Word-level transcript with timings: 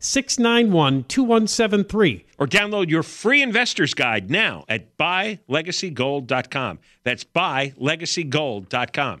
691 0.00 1.04
2173. 1.04 2.24
Or 2.38 2.46
download 2.46 2.90
your 2.90 3.02
free 3.02 3.42
investor's 3.42 3.94
guide 3.94 4.30
now 4.30 4.64
at 4.68 4.96
buylegacygold.com. 4.98 6.78
That's 7.04 7.24
buylegacygold.com. 7.24 9.20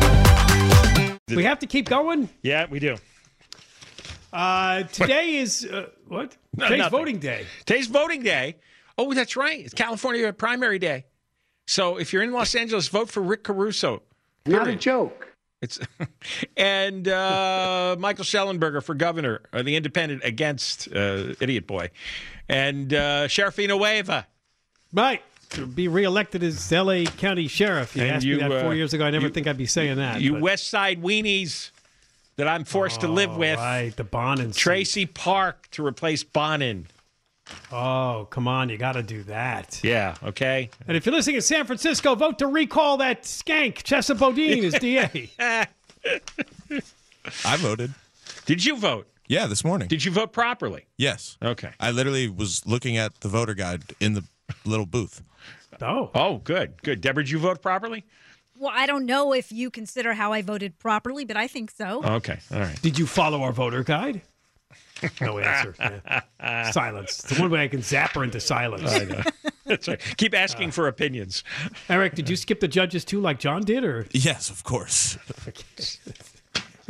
We 1.35 1.43
have 1.43 1.59
to 1.59 1.67
keep 1.67 1.87
going. 1.89 2.29
Yeah, 2.41 2.65
we 2.69 2.79
do. 2.79 2.97
Uh, 4.33 4.83
today 4.83 5.35
is 5.35 5.65
uh, 5.65 5.87
what? 6.07 6.37
No, 6.55 6.65
Today's 6.65 6.79
nothing. 6.79 6.99
voting 6.99 7.19
day. 7.19 7.45
Today's 7.65 7.87
voting 7.87 8.23
day. 8.23 8.57
Oh, 8.97 9.13
that's 9.13 9.35
right. 9.35 9.59
It's 9.59 9.73
California 9.73 10.31
primary 10.31 10.79
day. 10.79 11.05
So 11.67 11.97
if 11.97 12.13
you're 12.13 12.23
in 12.23 12.31
Los 12.31 12.55
Angeles, 12.55 12.87
vote 12.87 13.09
for 13.09 13.21
Rick 13.21 13.43
Caruso. 13.43 14.03
Not 14.45 14.67
a 14.67 14.75
joke. 14.75 15.27
It's 15.61 15.79
and 16.57 17.07
uh, 17.07 17.95
Michael 17.99 18.25
Shellenberger 18.25 18.83
for 18.83 18.95
governor, 18.95 19.41
or 19.53 19.63
the 19.63 19.75
independent 19.75 20.23
against 20.23 20.87
uh, 20.93 21.33
Idiot 21.39 21.67
Boy, 21.67 21.91
and 22.49 22.93
uh, 22.93 23.27
Sheriff 23.27 23.55
Villanueva. 23.55 24.27
Right. 24.93 25.21
To 25.51 25.65
be 25.65 25.87
reelected 25.87 26.43
as 26.43 26.71
LA 26.71 27.03
County 27.03 27.47
Sheriff. 27.47 27.95
You 27.95 28.03
And 28.03 28.11
asked 28.11 28.25
you, 28.25 28.35
me 28.37 28.41
that 28.43 28.61
four 28.61 28.71
uh, 28.71 28.73
year 28.73 28.85
ago. 28.85 29.03
I 29.05 29.11
never 29.11 29.27
you- 29.27 29.33
think 29.33 29.47
I'd 29.47 29.57
be 29.57 29.65
saying 29.65 29.97
that. 29.97 30.21
You 30.21 30.33
but- 30.33 30.41
West 30.41 30.67
Side 30.69 31.01
weenies 31.01 31.71
that 32.37 32.47
I'm 32.47 32.63
forced 32.63 33.01
to 33.01 33.07
live 33.09 33.31
Oh, 33.31 33.37
with. 33.37 33.57
Right, 33.59 33.93
the 33.95 34.03
Bonin. 34.05 34.53
seat. 34.53 34.61
Traci 34.63 35.13
Park 35.13 35.67
to 35.71 35.85
replace 35.85 36.23
Bonin. 36.23 36.87
Oh, 37.71 38.27
come 38.29 38.47
on. 38.47 38.69
You 38.69 38.77
got 38.77 38.93
to 38.93 39.03
do 39.03 39.23
that. 39.23 39.81
Yeah, 39.83 40.15
okay. 40.23 40.69
And 40.87 40.95
if 40.95 41.05
you're 41.05 41.13
listening 41.13 41.35
in 41.35 41.41
San 41.41 41.65
Francisco, 41.65 42.15
vote 42.15 42.39
to 42.39 42.47
recall 42.47 42.95
that 42.97 43.23
skank, 43.23 43.83
Chesa 43.83 44.17
Boudin, 44.17 44.63
as 44.63 44.73
DA. 44.75 45.29
I 47.45 47.57
voted. 47.57 47.93
Did 48.45 48.63
you 48.63 48.77
vote? 48.77 49.07
Yeah, 49.27 49.47
this 49.47 49.63
morning. 49.63 49.87
Did 49.87 50.03
you 50.05 50.11
vote 50.11 50.31
properly? 50.33 50.85
yes. 50.97 51.37
Okay. 51.43 51.71
I 51.79 51.91
literally 51.91 52.27
was 52.29 52.65
looking 52.65 52.97
at 52.97 53.19
the 53.21 53.27
voter 53.27 53.53
guide 53.53 53.83
in 53.99 54.13
the 54.13 54.23
little 54.65 54.85
booth. 54.85 55.21
Oh. 55.81 56.11
Oh, 56.13 56.37
good, 56.43 56.81
good. 56.83 57.01
Deborah, 57.01 57.23
did 57.23 57.31
you 57.31 57.39
vote 57.39 57.61
properly? 57.61 58.03
Well, 58.59 58.71
I 58.73 58.85
don't 58.85 59.05
know 59.05 59.33
if 59.33 59.51
you 59.51 59.71
consider 59.71 60.13
how 60.13 60.33
I 60.33 60.41
voted 60.41 60.77
properly, 60.77 61.25
but 61.25 61.35
I 61.37 61.47
think 61.47 61.71
so. 61.71 62.03
Okay, 62.03 62.37
all 62.53 62.59
right. 62.59 62.79
Did 62.81 62.99
you 62.99 63.07
follow 63.07 63.41
our 63.43 63.51
voter 63.51 63.83
guide? 63.83 64.21
No 65.19 65.39
answer. 65.39 65.73
Yeah. 65.79 66.69
Silence. 66.69 67.21
It's 67.21 67.33
the 67.35 67.41
one 67.41 67.49
way 67.49 67.63
I 67.63 67.67
can 67.67 67.81
zap 67.81 68.13
her 68.13 68.23
into 68.23 68.39
silence. 68.39 68.91
I 68.91 69.05
know. 69.05 69.21
That's 69.65 69.87
right. 69.87 69.99
Keep 70.17 70.35
asking 70.35 70.69
for 70.71 70.87
opinions. 70.87 71.43
Eric, 71.89 72.13
did 72.13 72.29
you 72.29 72.35
skip 72.35 72.59
the 72.59 72.67
judges 72.67 73.03
too, 73.03 73.19
like 73.19 73.39
John 73.39 73.63
did, 73.63 73.83
or 73.83 74.05
Yes, 74.11 74.51
of 74.51 74.63
course. 74.63 75.17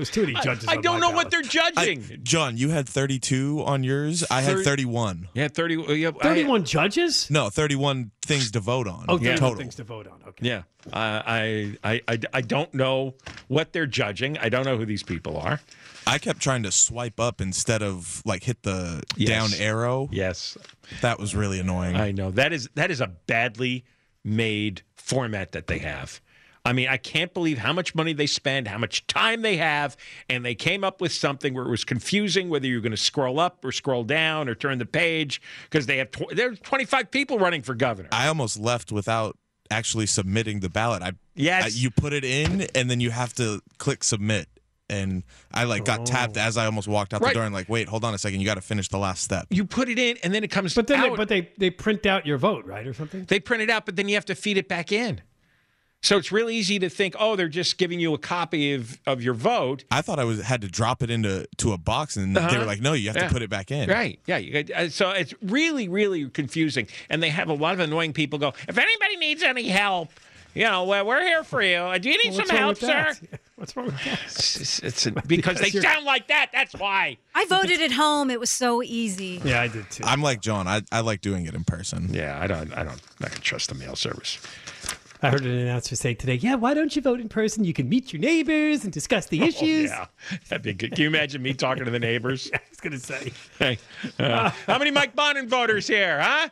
there's 0.02 0.10
too 0.10 0.22
many 0.22 0.34
judges? 0.44 0.68
I 0.68 0.76
on 0.78 0.82
don't 0.82 1.00
my 1.00 1.08
know 1.10 1.16
what 1.16 1.30
they're 1.32 1.40
I- 1.40 1.44
judging. 1.44 2.20
John, 2.24 2.58
you 2.58 2.70
had 2.70 2.90
32 2.90 3.64
on 3.66 3.84
yours. 3.84 4.24
I 4.32 4.42
had 4.42 4.58
Thir- 4.58 4.64
31. 4.64 5.28
yeah, 5.34 5.48
30. 5.48 5.78
uh, 5.78 5.92
Yeah, 5.94 6.10
I- 6.20 6.24
Thirty-one 6.24 6.66
judges. 6.66 7.30
No, 7.30 7.50
31 7.50 8.12
things 8.24 8.52
to 8.52 8.60
vote 8.60 8.88
on. 8.88 9.06
Oh, 9.08 9.18
31 9.18 9.38
total. 9.40 9.56
things 9.58 9.76
to 9.76 9.84
vote 9.84 10.08
on. 10.08 10.20
Okay. 10.28 10.48
Yeah, 10.48 10.64
I, 10.92 11.76
I, 11.84 12.02
I, 12.08 12.20
I 12.34 12.42
don't 12.42 12.74
know 12.74 13.14
what 13.48 13.74
they're 13.74 13.86
judging. 13.86 14.38
I 14.40 14.50
don't 14.50 14.66
know 14.66 14.78
who 14.78 14.86
these 14.86 15.04
people 15.04 15.38
are. 15.38 15.60
I 16.08 16.18
kept 16.18 16.40
trying 16.40 16.64
to 16.64 16.72
swipe 16.72 17.20
up 17.20 17.42
instead 17.42 17.84
of 17.84 18.24
like 18.26 18.44
hit 18.44 18.64
the 18.64 19.04
Yes. 19.16 19.30
down 19.52 19.62
arrow. 19.62 20.10
Yes, 20.12 20.58
That 21.02 21.20
was 21.20 21.36
really 21.36 21.60
annoying. 21.60 21.96
I 21.96 22.12
know 22.12 22.32
that 22.32 22.52
is 22.54 22.68
that 22.76 22.90
is 22.90 23.02
a 23.02 23.08
badly 23.08 23.86
made 24.24 24.82
format 24.96 25.52
that 25.52 25.68
they 25.68 25.80
have. 25.80 26.20
I 26.64 26.74
mean, 26.74 26.88
I 26.88 26.98
can't 26.98 27.34
believe 27.34 27.58
how 27.58 27.74
much 27.74 27.96
money 27.96 28.14
they 28.14 28.28
spend, 28.28 28.68
how 28.68 28.78
much 28.78 29.08
time 29.08 29.42
they 29.42 29.58
have, 29.58 29.98
and 30.30 30.46
they 30.46 30.54
came 30.54 30.84
up 30.84 31.02
with 31.02 31.12
something 31.12 31.54
where 31.56 31.66
it 31.66 31.70
was 31.72 31.84
confusing 31.84 32.50
whether 32.50 32.68
you're 32.68 32.82
going 32.82 32.92
to 32.92 32.98
scroll 32.98 33.40
up 33.40 33.66
or 33.66 33.72
scroll 33.72 34.04
down 34.04 34.48
or 34.48 34.54
turn 34.54 34.78
the 34.78 34.86
page 34.86 35.42
because 35.70 35.88
they 35.88 35.98
have 35.98 36.12
tw- 36.12 36.30
there's 36.36 36.60
25 36.60 37.10
people 37.10 37.40
running 37.40 37.64
for 37.64 37.74
governor. 37.74 38.10
I 38.12 38.28
almost 38.28 38.60
left 38.60 38.92
without 38.92 39.38
actually 39.72 40.06
submitting 40.06 40.60
the 40.60 40.70
ballot. 40.70 41.02
I 41.02 41.14
Yes. 41.34 41.64
I- 41.66 41.68
you 41.70 41.90
put 41.90 42.14
it 42.14 42.24
in 42.24 42.68
and 42.76 42.92
then 42.92 43.00
you 43.00 43.10
have 43.10 43.34
to 43.36 43.62
click 43.80 44.04
submit. 44.04 44.48
And 44.90 45.24
I 45.54 45.64
like 45.64 45.86
got 45.86 46.06
tapped 46.06 46.36
oh. 46.38 46.42
as 46.42 46.58
I 46.58 46.66
almost 46.66 46.88
walked 46.90 47.14
out 47.14 47.22
Right. 47.22 47.30
the 47.30 47.36
door 47.36 47.46
and 47.46 47.56
like, 47.56 47.70
wait, 47.70 47.88
hold 47.88 48.04
on 48.04 48.14
a 48.14 48.18
second, 48.18 48.42
you 48.42 48.46
got 48.46 48.56
to 48.56 48.62
finish 48.62 48.90
the 48.90 48.98
last 48.98 49.24
step. 49.24 49.48
you 49.50 49.64
put 49.64 49.88
it 49.88 49.98
in, 49.98 50.18
and 50.22 50.34
then 50.34 50.44
it 50.44 50.52
comes 50.52 50.76
But 50.76 50.88
then, 50.88 51.00
out. 51.00 51.12
they, 51.12 51.16
but 51.16 51.28
they 51.30 51.50
they 51.58 51.70
print 51.70 52.06
out 52.06 52.26
your 52.26 52.38
vote, 52.38 52.66
right, 52.66 52.86
or 52.86 52.94
something? 52.94 53.24
They 53.24 53.40
print 53.40 53.64
it 53.64 53.70
out, 53.70 53.86
but 53.86 53.96
then 53.96 54.10
you 54.10 54.16
have 54.16 54.26
to 54.26 54.36
feed 54.36 54.58
it 54.58 54.68
back 54.68 54.92
in. 54.92 55.22
So 56.04 56.18
it's 56.18 56.32
really 56.32 56.56
easy 56.56 56.80
to 56.80 56.90
think, 56.90 57.16
oh, 57.20 57.36
they're 57.36 57.48
just 57.48 57.78
giving 57.78 58.00
you 58.00 58.14
a 58.16 58.18
copy 58.18 58.74
of, 58.74 59.00
of 59.06 59.22
your 59.22 59.36
vote. 59.36 59.84
I 59.92 60.02
thought 60.02 60.18
I 60.18 60.24
was 60.24 60.42
had 60.42 60.62
to 60.62 60.68
drop 60.68 61.04
it 61.04 61.12
into 61.12 61.46
to 61.58 61.74
a 61.74 61.78
box, 61.78 62.18
and 62.18 62.36
they 62.36 62.42
Uh-huh. 62.42 62.58
were 62.60 62.66
like, 62.66 62.82
"No, 62.82 62.94
you 62.94 63.08
have 63.10 63.16
Yeah. 63.18 63.28
to 63.28 63.34
put 63.34 63.44
it 63.44 63.52
back 63.52 63.70
in." 63.70 63.88
Right. 63.88 64.20
Yeah. 64.26 64.64
Uh, 64.76 64.90
so 64.90 65.12
it's 65.12 65.34
really, 65.44 65.88
really 65.88 66.28
confusing. 66.30 66.88
And 67.10 67.22
they 67.22 67.30
have 67.30 67.50
a 67.50 67.54
lot 67.54 67.76
of 67.76 67.80
annoying 67.82 68.14
people 68.14 68.40
go, 68.40 68.54
if 68.68 68.78
anybody 68.80 69.16
needs 69.18 69.44
any 69.44 69.68
help, 69.70 70.10
you 70.56 70.64
know, 70.64 70.84
well, 70.86 71.06
we're 71.06 71.22
here 71.22 71.44
for 71.44 71.62
you. 71.62 71.98
Do 72.00 72.10
you 72.10 72.18
need 72.24 72.34
What's 72.36 72.50
some 72.50 72.58
help, 72.58 72.70
with 72.72 72.80
that? 72.90 73.18
sir? 73.18 73.28
What's 73.58 73.76
wrong 73.78 73.86
with 73.86 74.04
that? 74.04 74.20
It's, 74.26 74.80
it's 74.80 75.06
a- 75.06 75.12
because 75.12 75.60
they 75.60 75.68
you're- 75.70 75.86
sound 75.86 76.04
like 76.06 76.28
that. 76.30 76.50
That's 76.52 76.74
why. 76.74 77.18
I 77.36 77.46
voted 77.46 77.80
at 77.80 77.92
home. 77.92 78.32
It 78.32 78.40
was 78.40 78.50
so 78.50 78.82
easy. 78.82 79.40
Yeah, 79.46 79.62
I 79.62 79.68
did 79.68 79.90
too. 79.92 80.04
I'm 80.04 80.24
like 80.24 80.42
John. 80.42 80.68
I, 80.68 80.82
I 80.92 81.02
like 81.02 81.22
doing 81.22 81.46
it 81.46 81.54
in 81.54 81.64
person. 81.64 82.10
Yeah. 82.12 82.40
I 82.42 82.48
don't, 82.48 82.74
I 82.76 82.84
don't, 82.84 83.00
I 83.22 83.30
can 83.30 83.42
trust 83.42 83.70
the 83.70 83.76
mail 83.76 83.96
service. 83.96 84.40
I 85.22 85.30
heard 85.30 85.42
an 85.42 85.52
announcer 85.52 85.96
say 85.96 86.14
today, 86.14 86.36
"Yeah, 86.36 86.56
why 86.56 86.74
don't 86.74 86.96
you 86.96 87.02
vote 87.02 87.20
in 87.20 87.30
person? 87.30 87.64
You 87.64 87.74
can 87.74 87.88
meet 87.88 88.12
your 88.12 88.20
neighbors 88.20 88.84
and 88.84 88.92
discuss 88.92 89.28
the 89.28 89.44
issues." 89.44 89.92
Oh, 89.92 90.08
yeah. 90.32 90.38
That'd 90.50 90.64
be 90.64 90.74
good. 90.74 90.92
Can 90.92 91.02
you 91.02 91.08
imagine 91.08 91.42
me 91.42 91.54
talking 91.54 91.86
to 91.86 91.92
the 91.92 92.00
neighbors? 92.00 92.50
I 92.54 92.60
was 92.70 92.80
gonna 92.80 93.00
say. 93.00 93.32
Hey, 93.60 93.78
uh, 94.20 94.50
how 94.68 94.78
many 94.78 94.92
Mike 94.92 95.16
Bonin 95.16 95.48
voters 95.48 95.88
here, 95.88 96.20
huh? 96.22 96.50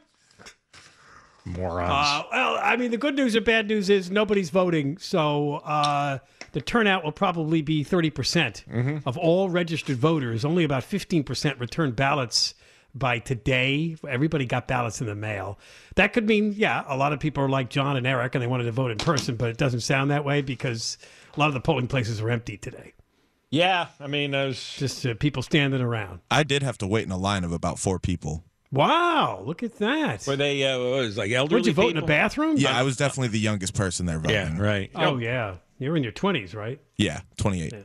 Morons. 1.45 1.91
Uh, 1.91 2.23
well, 2.31 2.59
I 2.61 2.75
mean, 2.75 2.91
the 2.91 2.97
good 2.97 3.15
news 3.15 3.35
or 3.35 3.41
bad 3.41 3.67
news 3.67 3.89
is 3.89 4.11
nobody's 4.11 4.49
voting, 4.49 4.97
so 4.97 5.55
uh, 5.65 6.19
the 6.51 6.61
turnout 6.61 7.03
will 7.03 7.11
probably 7.11 7.61
be 7.61 7.83
30% 7.83 9.01
of 9.05 9.17
all 9.17 9.49
registered 9.49 9.97
voters. 9.97 10.45
Only 10.45 10.63
about 10.63 10.83
15% 10.83 11.59
returned 11.59 11.95
ballots 11.95 12.53
by 12.93 13.19
today. 13.19 13.95
Everybody 14.07 14.45
got 14.45 14.67
ballots 14.67 15.01
in 15.01 15.07
the 15.07 15.15
mail. 15.15 15.59
That 15.95 16.13
could 16.13 16.27
mean, 16.27 16.53
yeah, 16.55 16.83
a 16.87 16.97
lot 16.97 17.13
of 17.13 17.19
people 17.19 17.43
are 17.43 17.49
like 17.49 17.69
John 17.69 17.97
and 17.97 18.07
Eric 18.07 18.35
and 18.35 18.41
they 18.41 18.47
wanted 18.47 18.65
to 18.65 18.71
vote 18.71 18.91
in 18.91 18.97
person, 18.97 19.35
but 19.35 19.49
it 19.49 19.57
doesn't 19.57 19.81
sound 19.81 20.11
that 20.11 20.25
way 20.25 20.41
because 20.41 20.97
a 21.35 21.39
lot 21.39 21.47
of 21.47 21.53
the 21.53 21.61
polling 21.61 21.87
places 21.87 22.21
are 22.21 22.29
empty 22.29 22.57
today. 22.57 22.93
yeah. 23.49 23.87
I 23.99 24.07
mean, 24.07 24.31
those. 24.31 24.75
Just 24.77 25.05
uh, 25.05 25.13
people 25.15 25.41
standing 25.43 25.81
around. 25.81 26.19
I 26.31 26.43
did 26.43 26.63
have 26.63 26.77
to 26.79 26.87
wait 26.87 27.05
in 27.05 27.11
a 27.11 27.17
line 27.17 27.43
of 27.43 27.51
about 27.51 27.79
four 27.79 27.99
people. 27.99 28.43
Wow, 28.71 29.41
look 29.45 29.63
at 29.63 29.77
that. 29.79 30.27
Were 30.27 30.35
they, 30.35 30.63
uh, 30.63 30.77
what 30.77 30.91
was 30.91 31.17
it, 31.17 31.19
like 31.19 31.31
elderly 31.31 31.61
Would 31.61 31.65
you 31.65 31.73
vote 31.73 31.89
in 31.89 31.97
a 31.97 32.05
bathroom? 32.05 32.55
Yeah, 32.57 32.77
I 32.77 32.83
was 32.83 32.97
definitely 32.97 33.29
the 33.29 33.39
youngest 33.39 33.73
person 33.73 34.05
there 34.05 34.19
voting. 34.19 34.35
Yeah, 34.35 34.61
right. 34.61 34.91
Oh, 34.93 35.17
yeah. 35.17 35.55
You're 35.79 35.97
in 35.97 36.03
your 36.03 36.11
20s, 36.11 36.55
right? 36.55 36.79
Yeah, 36.95 37.21
28. 37.37 37.71
Yeah, 37.73 37.79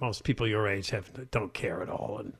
most 0.00 0.24
people 0.24 0.46
your 0.46 0.66
age 0.68 0.90
have 0.90 1.10
don't 1.30 1.52
care 1.52 1.82
at 1.82 1.88
all, 1.88 2.18
and 2.20 2.32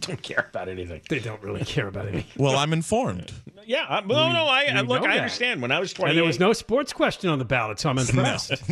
don't 0.00 0.22
care 0.22 0.46
about 0.48 0.68
anything. 0.68 1.00
they 1.08 1.18
don't 1.20 1.42
really 1.42 1.64
care 1.64 1.86
about 1.88 2.08
anything. 2.08 2.30
Well, 2.36 2.56
I'm 2.56 2.72
informed. 2.72 3.32
Yeah. 3.64 3.86
I, 3.88 4.00
no, 4.00 4.32
no. 4.32 4.44
I, 4.46 4.64
I 4.64 4.80
look. 4.80 5.02
know 5.02 5.06
I 5.08 5.12
that. 5.12 5.16
understand. 5.18 5.62
When 5.62 5.70
I 5.70 5.78
was 5.80 5.92
28, 5.92 6.10
And 6.10 6.18
there 6.18 6.24
was 6.26 6.40
no 6.40 6.52
sports 6.52 6.92
question 6.92 7.30
on 7.30 7.38
the 7.38 7.44
ballot, 7.44 7.78
so 7.80 7.90
I'm 7.90 7.98
impressed. 7.98 8.52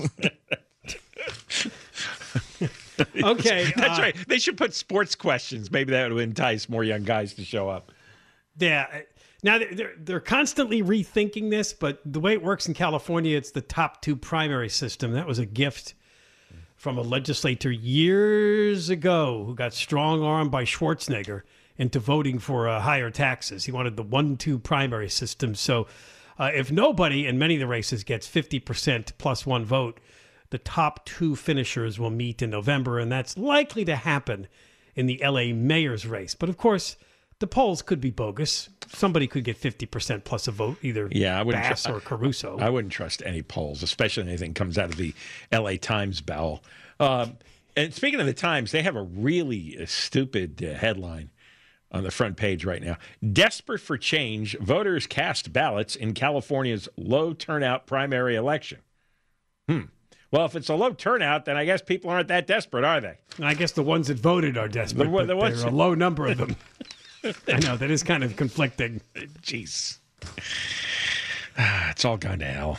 okay, 3.22 3.72
That's 3.76 3.98
uh, 3.98 4.02
right. 4.02 4.16
They 4.28 4.38
should 4.38 4.56
put 4.56 4.74
sports 4.74 5.14
questions. 5.14 5.70
Maybe 5.70 5.92
that 5.92 6.10
would 6.10 6.22
entice 6.22 6.68
more 6.68 6.84
young 6.84 7.02
guys 7.02 7.34
to 7.34 7.44
show 7.44 7.68
up. 7.68 7.92
Yeah. 8.58 9.02
Now 9.42 9.58
they're- 9.58 9.74
they're 9.74 9.94
they're 9.98 10.20
constantly 10.20 10.82
rethinking 10.82 11.50
this, 11.50 11.72
but 11.72 12.00
the 12.04 12.20
way 12.20 12.32
it 12.32 12.42
works 12.42 12.66
in 12.68 12.74
California, 12.74 13.36
it's 13.36 13.52
the 13.52 13.62
top 13.62 14.02
two 14.02 14.16
primary 14.16 14.68
system. 14.68 15.12
That 15.12 15.26
was 15.26 15.38
a 15.38 15.46
gift 15.46 15.94
from 16.80 16.96
a 16.96 17.02
legislator 17.02 17.70
years 17.70 18.88
ago 18.88 19.44
who 19.44 19.54
got 19.54 19.74
strong 19.74 20.22
armed 20.22 20.50
by 20.50 20.64
Schwarzenegger 20.64 21.42
into 21.76 22.00
voting 22.00 22.38
for 22.38 22.66
uh, 22.66 22.80
higher 22.80 23.10
taxes. 23.10 23.66
He 23.66 23.70
wanted 23.70 23.98
the 23.98 24.02
one-two 24.02 24.58
primary 24.58 25.10
system. 25.10 25.54
So, 25.54 25.86
uh, 26.38 26.50
if 26.54 26.72
nobody 26.72 27.26
in 27.26 27.38
many 27.38 27.56
of 27.56 27.60
the 27.60 27.66
races 27.66 28.02
gets 28.02 28.26
fifty 28.26 28.58
percent 28.58 29.12
plus 29.18 29.44
one 29.44 29.66
vote, 29.66 30.00
the 30.48 30.56
top 30.56 31.04
two 31.04 31.36
finishers 31.36 31.98
will 31.98 32.08
meet 32.08 32.40
in 32.40 32.48
November, 32.48 32.98
and 32.98 33.12
that's 33.12 33.36
likely 33.36 33.84
to 33.84 33.96
happen 33.96 34.48
in 34.94 35.04
the 35.04 35.20
LA 35.22 35.52
mayor's 35.52 36.06
race. 36.06 36.34
But 36.34 36.48
of 36.48 36.56
course, 36.56 36.96
the 37.40 37.46
polls 37.46 37.82
could 37.82 38.00
be 38.00 38.10
bogus. 38.10 38.68
Somebody 38.88 39.26
could 39.26 39.44
get 39.44 39.60
50% 39.60 40.24
plus 40.24 40.46
a 40.48 40.52
vote, 40.52 40.76
either 40.82 41.08
Yeah, 41.10 41.38
I 41.38 41.42
wouldn't 41.42 41.62
Bass 41.64 41.82
tr- 41.84 41.92
or 41.92 42.00
Caruso. 42.00 42.58
I 42.58 42.70
wouldn't 42.70 42.92
trust 42.92 43.22
any 43.26 43.42
polls, 43.42 43.82
especially 43.82 44.24
anything 44.28 44.54
comes 44.54 44.78
out 44.78 44.90
of 44.90 44.96
the 44.96 45.14
L.A. 45.52 45.76
Times 45.78 46.20
bowel. 46.20 46.62
Um, 46.98 47.38
and 47.76 47.92
speaking 47.94 48.20
of 48.20 48.26
the 48.26 48.32
Times, 48.34 48.72
they 48.72 48.82
have 48.82 48.96
a 48.96 49.02
really 49.02 49.76
uh, 49.80 49.86
stupid 49.86 50.62
uh, 50.62 50.74
headline 50.78 51.30
on 51.92 52.02
the 52.04 52.10
front 52.10 52.36
page 52.36 52.64
right 52.64 52.82
now. 52.82 52.96
Desperate 53.32 53.80
for 53.80 53.96
change, 53.96 54.56
voters 54.58 55.06
cast 55.06 55.52
ballots 55.52 55.96
in 55.96 56.14
California's 56.14 56.88
low 56.96 57.32
turnout 57.32 57.86
primary 57.86 58.36
election. 58.36 58.78
Hmm. 59.68 59.82
Well, 60.32 60.46
if 60.46 60.54
it's 60.54 60.68
a 60.68 60.74
low 60.76 60.92
turnout, 60.92 61.44
then 61.46 61.56
I 61.56 61.64
guess 61.64 61.82
people 61.82 62.10
aren't 62.10 62.28
that 62.28 62.46
desperate, 62.46 62.84
are 62.84 63.00
they? 63.00 63.18
I 63.42 63.54
guess 63.54 63.72
the 63.72 63.82
ones 63.82 64.06
that 64.08 64.18
voted 64.18 64.56
are 64.58 64.68
desperate, 64.68 65.10
The 65.10 65.24
the 65.26 65.36
ones- 65.36 65.58
there 65.58 65.66
are 65.66 65.72
a 65.72 65.74
low 65.76 65.94
number 65.94 66.26
of 66.26 66.38
them. 66.38 66.56
I 67.24 67.58
know, 67.60 67.76
that 67.76 67.90
is 67.90 68.02
kind 68.02 68.24
of 68.24 68.36
conflicting. 68.36 69.00
Jeez. 69.42 69.98
Ah, 71.58 71.90
it's 71.90 72.04
all 72.04 72.16
gone 72.16 72.38
to 72.38 72.46
hell. 72.46 72.78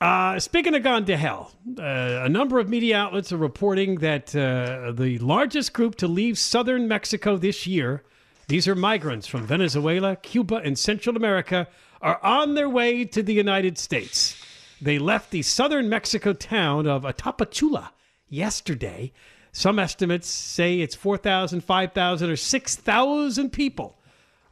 Uh, 0.00 0.38
speaking 0.38 0.74
of 0.74 0.82
gone 0.82 1.04
to 1.06 1.16
hell, 1.16 1.52
uh, 1.78 2.22
a 2.24 2.28
number 2.28 2.58
of 2.58 2.68
media 2.68 2.96
outlets 2.96 3.32
are 3.32 3.38
reporting 3.38 3.96
that 4.00 4.34
uh, 4.36 4.92
the 4.92 5.18
largest 5.20 5.72
group 5.72 5.94
to 5.94 6.06
leave 6.06 6.36
southern 6.38 6.86
Mexico 6.86 7.36
this 7.36 7.66
year, 7.66 8.02
these 8.48 8.68
are 8.68 8.74
migrants 8.74 9.26
from 9.26 9.46
Venezuela, 9.46 10.16
Cuba, 10.16 10.56
and 10.56 10.78
Central 10.78 11.16
America, 11.16 11.68
are 12.02 12.22
on 12.22 12.54
their 12.54 12.68
way 12.68 13.04
to 13.06 13.22
the 13.22 13.32
United 13.32 13.78
States. 13.78 14.36
They 14.82 14.98
left 14.98 15.30
the 15.30 15.40
southern 15.40 15.88
Mexico 15.88 16.34
town 16.34 16.86
of 16.86 17.04
Tapachula 17.04 17.90
yesterday. 18.28 19.12
Some 19.56 19.78
estimates 19.78 20.28
say 20.28 20.80
it's 20.80 20.96
4,000, 20.96 21.62
5,000, 21.62 22.28
or 22.28 22.34
6,000 22.34 23.50
people 23.50 23.96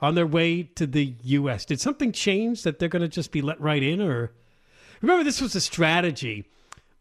on 0.00 0.14
their 0.14 0.28
way 0.28 0.62
to 0.62 0.87
the 0.87 1.14
U.S. 1.25 1.64
Did 1.64 1.81
something 1.81 2.12
change 2.12 2.62
that 2.62 2.78
they're 2.78 2.88
going 2.88 3.02
to 3.02 3.08
just 3.08 3.32
be 3.32 3.43
let 3.43 3.60
right 3.60 3.82
in, 3.82 4.00
or? 4.00 4.31
Remember, 5.00 5.25
this 5.25 5.40
was 5.40 5.56
a 5.56 5.60
strategy 5.60 6.44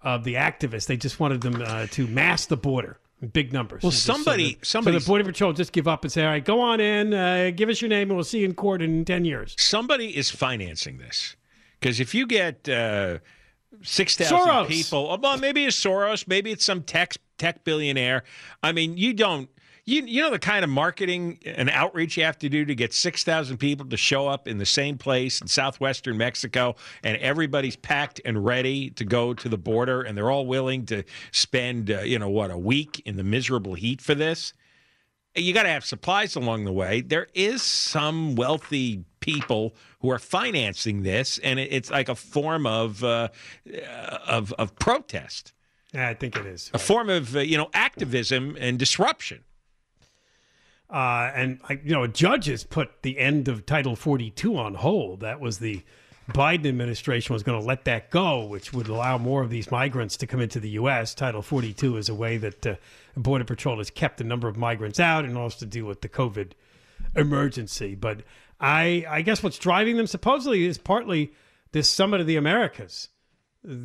of 0.01 0.23
the 0.23 0.33
activists. 0.33 0.87
They 0.87 0.97
just 0.97 1.19
wanted 1.19 1.41
them 1.41 1.61
uh, 1.63 1.85
to 1.91 2.07
mass 2.07 2.47
the 2.47 2.57
border 2.57 2.97
in 3.21 3.27
big 3.27 3.53
numbers. 3.53 3.83
Well, 3.83 3.91
just 3.91 4.03
somebody- 4.03 4.57
so 4.63 4.81
the 4.81 4.99
border 5.05 5.23
patrol 5.23 5.53
just 5.53 5.71
give 5.71 5.87
up 5.87 6.03
and 6.03 6.11
say, 6.11 6.23
"All 6.25 6.31
right, 6.31 6.43
go 6.43 6.59
on 6.59 6.79
in, 6.79 7.13
uh, 7.13 7.51
give 7.55 7.69
us 7.69 7.83
your 7.83 7.89
name, 7.89 8.09
and 8.09 8.17
we'll 8.17 8.23
see 8.23 8.39
you 8.39 8.45
in 8.45 8.55
court 8.55 8.81
in 8.81 9.05
ten 9.05 9.25
years." 9.25 9.55
somebody 9.59 10.17
is 10.17 10.31
financing 10.31 10.97
this 10.97 11.35
because 11.79 11.99
if 11.99 12.15
you 12.15 12.25
get 12.25 12.67
uh, 12.67 13.19
six 13.83 14.15
thousand 14.15 14.67
people, 14.67 15.17
well, 15.21 15.37
maybe 15.37 15.65
it's 15.65 15.77
Soros, 15.77 16.27
maybe 16.27 16.51
it's 16.51 16.65
some 16.65 16.83
tech 16.83 17.13
tech 17.37 17.63
billionaire. 17.63 18.23
I 18.63 18.71
mean, 18.71 18.97
you 18.97 19.13
don't. 19.13 19.49
You, 19.83 20.03
you 20.03 20.21
know 20.21 20.29
the 20.29 20.37
kind 20.37 20.63
of 20.63 20.69
marketing 20.69 21.39
and 21.43 21.67
outreach 21.71 22.15
you 22.15 22.23
have 22.23 22.37
to 22.39 22.49
do 22.49 22.65
to 22.65 22.75
get 22.75 22.93
6,000 22.93 23.57
people 23.57 23.87
to 23.87 23.97
show 23.97 24.27
up 24.27 24.47
in 24.47 24.59
the 24.59 24.65
same 24.65 24.95
place 24.99 25.41
in 25.41 25.47
southwestern 25.47 26.17
Mexico, 26.17 26.75
and 27.03 27.17
everybody's 27.17 27.75
packed 27.75 28.21
and 28.23 28.45
ready 28.45 28.91
to 28.91 29.03
go 29.03 29.33
to 29.33 29.49
the 29.49 29.57
border, 29.57 30.03
and 30.03 30.15
they're 30.15 30.29
all 30.29 30.45
willing 30.45 30.85
to 30.85 31.03
spend, 31.31 31.89
uh, 31.89 32.01
you 32.01 32.19
know, 32.19 32.29
what, 32.29 32.51
a 32.51 32.57
week 32.57 33.01
in 33.07 33.17
the 33.17 33.23
miserable 33.23 33.73
heat 33.73 34.01
for 34.01 34.13
this? 34.13 34.53
you 35.35 35.53
got 35.53 35.63
to 35.63 35.69
have 35.69 35.85
supplies 35.85 36.35
along 36.35 36.65
the 36.65 36.73
way. 36.73 37.01
There 37.01 37.27
is 37.33 37.61
some 37.61 38.35
wealthy 38.35 39.05
people 39.21 39.73
who 40.01 40.11
are 40.11 40.19
financing 40.19 41.03
this, 41.03 41.37
and 41.37 41.57
it, 41.59 41.71
it's 41.71 41.89
like 41.89 42.09
a 42.09 42.15
form 42.15 42.65
of 42.67 43.01
uh, 43.03 43.29
of 44.27 44.51
of 44.53 44.75
protest, 44.77 45.53
Yeah, 45.93 46.09
I 46.09 46.13
think 46.13 46.35
it 46.35 46.45
is. 46.45 46.69
a 46.73 46.79
form 46.79 47.09
of 47.09 47.35
uh, 47.35 47.39
you 47.39 47.57
know 47.57 47.69
activism 47.73 48.57
and 48.59 48.77
disruption. 48.77 49.43
Uh, 50.89 51.31
and 51.33 51.59
you 51.85 51.93
know, 51.93 52.05
judges 52.05 52.65
put 52.65 53.01
the 53.01 53.17
end 53.17 53.47
of 53.47 53.65
Title 53.65 53.95
42 53.95 54.57
on 54.57 54.75
hold. 54.75 55.21
That 55.21 55.39
was 55.39 55.59
the 55.59 55.83
Biden 56.31 56.65
administration 56.67 57.31
was 57.33 57.43
going 57.43 57.59
to 57.59 57.65
let 57.65 57.85
that 57.85 58.09
go, 58.09 58.45
which 58.45 58.73
would 58.73 58.89
allow 58.89 59.17
more 59.17 59.41
of 59.41 59.49
these 59.49 59.71
migrants 59.71 60.17
to 60.17 60.27
come 60.27 60.41
into 60.41 60.59
the 60.59 60.71
U.S. 60.71 61.15
Title 61.15 61.41
42 61.41 61.95
is 61.95 62.09
a 62.09 62.13
way 62.13 62.35
that 62.37 62.67
uh, 62.67 62.75
Border 63.15 63.45
Patrol 63.45 63.77
has 63.77 63.89
kept 63.89 64.19
a 64.19 64.25
number 64.25 64.49
of 64.49 64.57
migrants 64.57 64.99
out 64.99 65.23
and 65.23 65.37
also 65.37 65.59
to 65.59 65.65
deal 65.65 65.85
with 65.85 66.01
the 66.01 66.09
COVID 66.09 66.51
emergency. 67.15 67.95
But 67.95 68.21
I, 68.61 69.05
I 69.09 69.21
guess 69.21 69.41
what's 69.43 69.57
driving 69.57 69.97
them 69.97 70.07
supposedly 70.07 70.65
is 70.65 70.77
partly 70.77 71.33
this 71.71 71.89
Summit 71.89 72.21
of 72.21 72.27
the 72.27 72.35
Americas. 72.37 73.09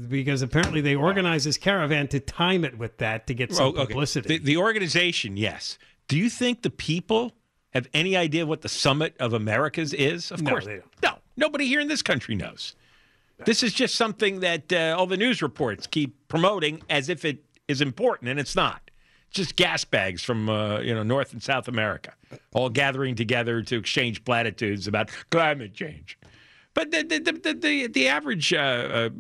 Because 0.09 0.40
apparently 0.40 0.80
they 0.80 0.95
organized 0.95 1.45
this 1.47 1.59
caravan 1.59 2.09
to 2.09 2.18
time 2.21 2.64
it 2.64 2.78
with 2.78 2.97
that 2.99 3.26
to 3.26 3.35
get 3.35 3.52
some 3.54 3.66
Oh, 3.66 3.68
okay. 3.71 3.87
publicity. 3.87 4.38
The, 4.38 4.45
the 4.45 4.56
organization, 4.56 5.37
yes. 5.37 5.76
Do 6.09 6.16
you 6.16 6.30
think 6.30 6.62
the 6.62 6.71
people 6.71 7.35
have 7.75 7.87
any 7.92 8.16
idea 8.16 8.47
what 8.47 8.62
the 8.62 8.71
Summit 8.71 9.14
of 9.21 9.35
Americas 9.35 9.92
is? 9.92 10.30
Of 10.30 10.40
No, 10.40 10.50
course, 10.52 10.64
they 10.64 10.76
don't. 10.76 11.02
no. 11.02 11.18
Nobody 11.37 11.66
here 11.66 11.80
in 11.80 11.88
this 11.88 12.00
country 12.00 12.35
knows. 12.35 12.75
This 13.45 13.62
is 13.62 13.75
just 13.75 13.97
something 13.97 14.40
that 14.40 14.73
uh, 14.73 14.97
all 14.99 15.06
the 15.06 15.18
news 15.18 15.42
reports 15.42 15.87
keep 15.87 16.26
promoting 16.28 16.80
as 16.88 17.11
if 17.11 17.26
it 17.26 17.45
is 17.68 17.83
important, 17.83 18.30
and 18.30 18.40
it's 18.40 18.56
not. 18.56 18.86
Just 19.37 19.57
gas 19.57 19.85
bags 19.85 20.23
from 20.23 20.49
uh, 20.49 20.81
you 20.81 20.95
know 20.95 21.02
North 21.02 21.35
and 21.35 21.43
South 21.43 21.69
America, 21.69 22.14
all 22.55 22.71
gathering 22.71 23.14
together 23.14 23.61
to 23.61 23.76
exchange 23.76 24.25
platitudes 24.25 24.88
about 24.88 25.11
climate 25.31 25.75
change. 25.75 26.19
But 26.73 26.90
the 26.90 27.02
the 27.02 27.19
the, 27.19 27.55
the, 27.55 27.87
the, 27.87 28.09
average 28.09 28.55
uh, 28.55 28.57
uh, 28.57 29.11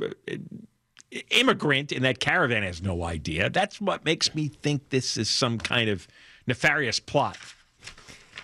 immigrant 1.30 1.92
in 1.92 2.02
that 2.02 2.18
caravan 2.18 2.62
has 2.62 2.80
no 2.80 3.04
idea. 3.04 3.50
That's 3.50 3.78
what 3.78 4.06
makes 4.06 4.34
me 4.34 4.48
think 4.48 4.88
this 4.88 5.18
is 5.18 5.28
some 5.28 5.58
kind 5.58 5.90
of 5.90 6.08
nefarious 6.46 6.98
plot. 6.98 7.36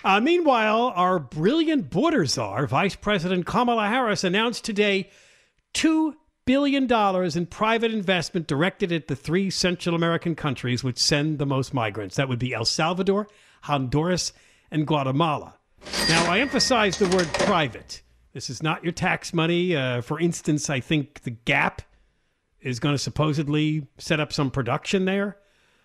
Uh, 0.05 0.21
meanwhile, 0.21 0.93
our 0.95 1.19
brilliant 1.19 1.88
border 1.88 2.26
czar, 2.26 2.67
Vice 2.67 2.97
President 2.97 3.47
Kamala 3.47 3.87
Harris, 3.87 4.25
announced 4.25 4.64
today 4.64 5.09
$2 5.73 6.14
billion 6.45 6.87
dollars 6.87 7.37
in 7.37 7.47
private 7.47 7.93
investment 7.93 8.47
directed 8.47 8.93
at 8.93 9.09
the 9.09 9.17
three 9.17 9.51
Central 9.51 9.95
American 9.95 10.35
countries 10.35 10.83
which 10.83 10.99
send 10.99 11.39
the 11.39 11.47
most 11.47 11.73
migrants. 11.73 12.17
That 12.17 12.29
would 12.29 12.39
be 12.39 12.53
El 12.53 12.65
Salvador, 12.65 13.29
Honduras, 13.63 14.33
and 14.71 14.87
Guatemala. 14.87 15.55
Now, 16.09 16.31
I 16.31 16.41
emphasize 16.41 16.99
the 16.99 17.09
word 17.09 17.33
private. 17.35 18.03
This 18.33 18.49
is 18.49 18.63
not 18.63 18.83
your 18.83 18.93
tax 18.93 19.35
money. 19.35 19.77
Uh, 19.77 20.01
for 20.01 20.19
instance, 20.19 20.71
I 20.71 20.81
think 20.81 21.23
the 21.23 21.31
Gap 21.31 21.83
is 22.61 22.81
going 22.81 22.95
to 22.95 22.99
supposedly 22.99 23.87
set 23.99 24.21
up 24.21 24.33
some 24.33 24.51
production 24.51 25.05
there. 25.05 25.37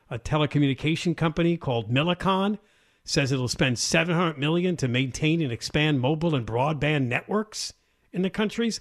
A 0.09 0.17
telecommunication 0.17 1.17
company 1.17 1.57
called 1.57 1.91
Millicom 1.91 2.59
says 3.03 3.31
it'll 3.31 3.47
spend 3.47 3.79
700 3.79 4.37
million 4.37 4.77
to 4.77 4.87
maintain 4.87 5.41
and 5.41 5.51
expand 5.51 5.99
mobile 5.99 6.35
and 6.35 6.45
broadband 6.45 7.07
networks 7.07 7.73
in 8.11 8.21
the 8.21 8.29
countries. 8.29 8.79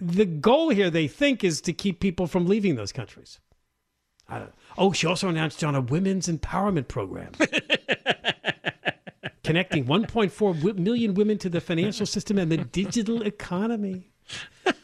The 0.00 0.24
goal 0.24 0.70
here, 0.70 0.90
they 0.90 1.08
think, 1.08 1.44
is 1.44 1.60
to 1.62 1.72
keep 1.72 2.00
people 2.00 2.26
from 2.26 2.46
leaving 2.46 2.76
those 2.76 2.92
countries. 2.92 3.40
Oh, 4.78 4.92
she 4.92 5.06
also 5.06 5.28
announced 5.28 5.62
on 5.64 5.74
a 5.74 5.80
women's 5.80 6.28
empowerment 6.28 6.88
program. 6.88 7.32
Connecting 9.44 9.86
1.4 9.86 10.78
million 10.78 11.14
women 11.14 11.38
to 11.38 11.48
the 11.48 11.60
financial 11.60 12.06
system 12.06 12.38
and 12.38 12.52
the 12.52 12.58
digital 12.58 13.22
economy 13.22 14.10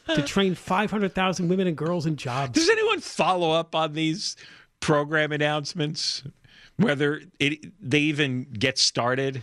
to 0.09 0.23
train 0.23 0.55
500,000 0.55 1.49
women 1.49 1.69
and 1.69 1.77
girls 1.77 2.07
in 2.07 2.17
jobs. 2.17 2.53
Does 2.53 2.69
anyone 2.69 3.01
follow 3.01 3.53
up 3.53 3.77
on 3.77 3.93
these 3.93 4.37
program 4.81 5.31
announcements? 5.31 6.25
Whether 6.79 7.23
it, 7.39 7.73
they 7.81 8.01
even 8.01 8.49
get 8.53 8.79
started? 8.79 9.43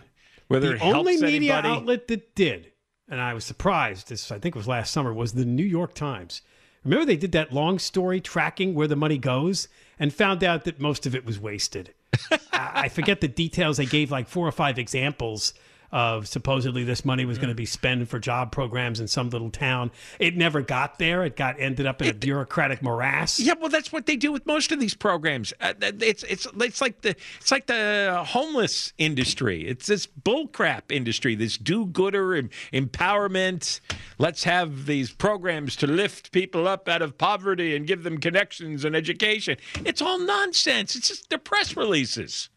Whether 0.49 0.69
the 0.69 0.75
it 0.75 0.81
helps 0.81 0.97
only 0.99 1.17
media 1.17 1.55
anybody? 1.55 1.67
outlet 1.69 2.07
that 2.09 2.35
did, 2.35 2.72
and 3.09 3.21
I 3.21 3.33
was 3.33 3.45
surprised. 3.45 4.09
This 4.09 4.31
I 4.31 4.39
think 4.39 4.55
it 4.55 4.59
was 4.59 4.67
last 4.67 4.91
summer. 4.91 5.13
Was 5.13 5.33
the 5.33 5.45
New 5.45 5.65
York 5.65 5.93
Times? 5.93 6.41
Remember 6.83 7.05
they 7.05 7.15
did 7.17 7.31
that 7.31 7.53
long 7.53 7.79
story 7.79 8.19
tracking 8.19 8.73
where 8.73 8.87
the 8.87 8.95
money 8.95 9.17
goes, 9.17 9.67
and 9.97 10.13
found 10.13 10.43
out 10.43 10.65
that 10.65 10.79
most 10.79 11.05
of 11.05 11.15
it 11.15 11.25
was 11.25 11.39
wasted. 11.39 11.93
I 12.31 12.71
I 12.73 12.89
forget 12.89 13.21
the 13.21 13.27
details. 13.27 13.77
They 13.77 13.85
gave 13.85 14.11
like 14.11 14.27
four 14.27 14.47
or 14.47 14.51
five 14.51 14.77
examples 14.77 15.53
of 15.93 16.27
supposedly 16.27 16.83
this 16.83 17.05
money 17.05 17.23
was 17.23 17.37
going 17.37 17.49
to 17.49 17.55
be 17.55 17.67
spent 17.67 18.09
for 18.09 18.19
job 18.19 18.51
programs 18.51 18.99
in 18.99 19.07
some 19.07 19.29
little 19.29 19.51
town. 19.51 19.91
It 20.17 20.35
never 20.35 20.61
got 20.61 20.97
there. 20.97 21.23
It 21.23 21.37
got 21.37 21.59
ended 21.59 21.85
up 21.85 22.01
in 22.01 22.09
a 22.09 22.13
bureaucratic 22.13 22.81
morass. 22.81 23.39
Yeah, 23.39 23.53
well, 23.59 23.69
that's 23.69 23.93
what 23.93 24.07
they 24.07 24.15
do 24.15 24.31
with 24.31 24.45
most 24.47 24.71
of 24.71 24.79
these 24.79 24.95
programs. 24.95 25.53
Uh, 25.61 25.73
it's 25.79 26.23
it's 26.23 26.47
it's 26.59 26.81
like 26.81 27.01
the 27.01 27.15
it's 27.39 27.51
like 27.51 27.67
the 27.67 28.23
homeless 28.27 28.91
industry. 28.97 29.67
It's 29.67 29.85
this 29.85 30.07
bullcrap 30.07 30.83
industry. 30.89 31.35
This 31.35 31.57
do-gooder 31.57 32.35
em- 32.35 32.49
empowerment. 32.73 33.79
Let's 34.17 34.45
have 34.45 34.87
these 34.87 35.11
programs 35.11 35.75
to 35.77 35.87
lift 35.87 36.31
people 36.31 36.67
up 36.67 36.89
out 36.89 37.03
of 37.03 37.19
poverty 37.19 37.75
and 37.75 37.85
give 37.85 38.01
them 38.01 38.17
connections 38.17 38.83
and 38.83 38.95
education. 38.95 39.57
It's 39.85 40.01
all 40.01 40.17
nonsense. 40.17 40.95
It's 40.95 41.09
just 41.09 41.29
the 41.29 41.37
press 41.37 41.77
releases. 41.77 42.49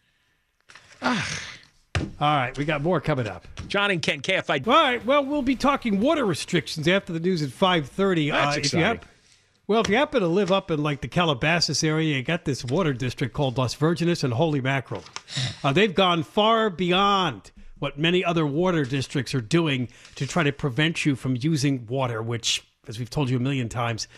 All 2.21 2.37
right, 2.37 2.57
we 2.57 2.65
got 2.65 2.83
more 2.83 3.01
coming 3.01 3.27
up. 3.27 3.47
John 3.69 3.91
and 3.91 4.01
Ken 4.01 4.21
KFI. 4.21 4.67
All 4.67 4.73
right. 4.73 5.05
Well, 5.05 5.25
we'll 5.25 5.43
be 5.43 5.57
talking 5.57 6.01
water 6.01 6.25
restrictions 6.25 6.87
after 6.89 7.13
the 7.13 7.21
news 7.21 7.43
at 7.43 7.51
five 7.51 7.89
thirty. 7.89 8.31
That's 8.31 8.57
if 8.57 8.73
you 8.73 8.79
exciting. 8.81 9.09
well, 9.67 9.81
if 9.81 9.89
you 9.89 9.97
happen 9.97 10.21
to 10.21 10.29
live 10.29 10.53
up 10.53 10.71
in 10.71 10.83
like 10.83 11.01
the 11.01 11.09
Calabasas 11.09 11.83
area, 11.85 12.17
you 12.17 12.23
got 12.23 12.45
this 12.45 12.65
water 12.65 12.93
district 12.93 13.35
called 13.35 13.59
Las 13.59 13.75
Virgenes 13.75 14.25
and 14.25 14.33
Holy 14.33 14.61
Mackerel. 14.61 15.05
Uh, 15.63 15.73
they've 15.73 15.95
gone 15.95 16.23
far 16.23 16.71
beyond 16.71 17.51
what 17.79 17.99
many 17.99 18.25
other 18.25 18.47
water 18.47 18.85
districts 18.85 19.35
are 19.35 19.41
doing 19.41 19.89
to 20.15 20.27
try 20.27 20.43
to 20.43 20.53
prevent 20.53 21.05
you 21.05 21.15
from 21.15 21.37
using 21.39 21.87
water, 21.87 22.23
which, 22.23 22.65
as 22.89 22.99
we've 22.99 23.11
told 23.11 23.29
you 23.29 23.37
a 23.37 23.41
million 23.41 23.69
times, 23.69 24.09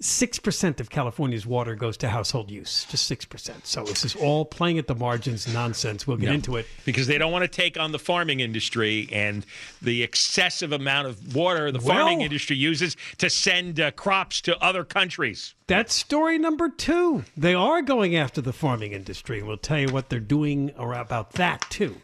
six 0.00 0.38
percent 0.38 0.80
of 0.80 0.90
California's 0.90 1.44
water 1.44 1.74
goes 1.74 1.96
to 1.98 2.08
household 2.08 2.50
use. 2.50 2.86
Just 2.88 3.06
six 3.06 3.24
percent. 3.24 3.66
So 3.66 3.82
this 3.84 4.04
is 4.04 4.14
all 4.14 4.44
playing 4.44 4.78
at 4.78 4.86
the 4.86 4.94
margins 4.94 5.52
nonsense. 5.52 6.06
We'll 6.06 6.18
get 6.18 6.28
Yeah. 6.28 6.34
into 6.34 6.56
it. 6.56 6.66
because 6.84 7.06
they 7.08 7.18
don't 7.18 7.32
want 7.32 7.42
to 7.42 7.48
take 7.48 7.78
on 7.78 7.90
the 7.92 7.98
farming 7.98 8.40
industry 8.40 9.08
and 9.12 9.44
the 9.82 10.02
excessive 10.02 10.72
amount 10.72 11.08
of 11.08 11.34
water 11.34 11.72
the 11.72 11.80
Well- 11.80 11.96
farming 11.96 12.20
industry 12.20 12.56
uses 12.56 12.96
to 13.18 13.28
send 13.28 13.80
uh, 13.80 13.90
crops 13.90 14.40
to 14.42 14.56
other 14.62 14.84
countries. 14.84 15.54
That's 15.66 15.94
story 15.94 16.38
number 16.38 16.68
two. 16.68 17.24
They 17.36 17.54
are 17.54 17.82
going 17.82 18.14
after 18.16 18.40
the 18.40 18.52
farming 18.52 18.92
industry. 18.92 19.42
We'll 19.42 19.56
tell 19.58 19.80
you 19.80 19.88
what 19.88 20.08
they're 20.10 20.20
doing 20.20 20.72
ar- 20.78 20.94
about 20.98 21.32
that 21.32 21.66
too 21.70 22.00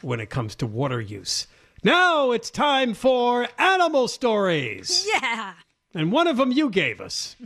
when 0.00 0.18
it 0.20 0.30
comes 0.30 0.54
to 0.56 0.66
water 0.66 1.00
use. 1.00 1.46
Now 1.84 2.30
it's 2.32 2.50
time 2.50 2.94
for 2.94 3.48
animal 3.58 4.08
stories. 4.08 5.06
Yeah. 5.14 5.52
And 5.94 6.12
one 6.12 6.26
of 6.26 6.36
them 6.36 6.52
you 6.52 6.70
gave 6.70 7.00
us. 7.00 7.36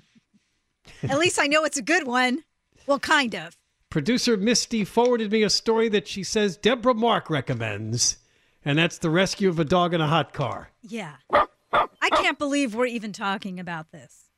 At 1.02 1.18
least 1.18 1.38
I 1.40 1.46
know 1.46 1.64
it's 1.64 1.76
a 1.76 1.82
good 1.82 2.06
one. 2.06 2.44
Well, 2.86 2.98
kind 2.98 3.34
of. 3.34 3.56
Producer 3.90 4.36
Misty 4.36 4.84
forwarded 4.84 5.30
me 5.30 5.42
a 5.42 5.50
story 5.50 5.88
that 5.90 6.08
she 6.08 6.24
says 6.24 6.56
Deborah 6.56 6.94
Mark 6.94 7.28
recommends, 7.28 8.16
and 8.64 8.78
that's 8.78 8.98
the 8.98 9.10
rescue 9.10 9.48
of 9.48 9.58
a 9.58 9.64
dog 9.64 9.94
in 9.94 10.00
a 10.00 10.06
hot 10.06 10.32
car. 10.32 10.70
Yeah. 10.80 11.16
I 11.32 12.10
can't 12.10 12.38
believe 12.38 12.74
we're 12.74 12.86
even 12.86 13.12
talking 13.12 13.60
about 13.60 13.92
this. 13.92 14.30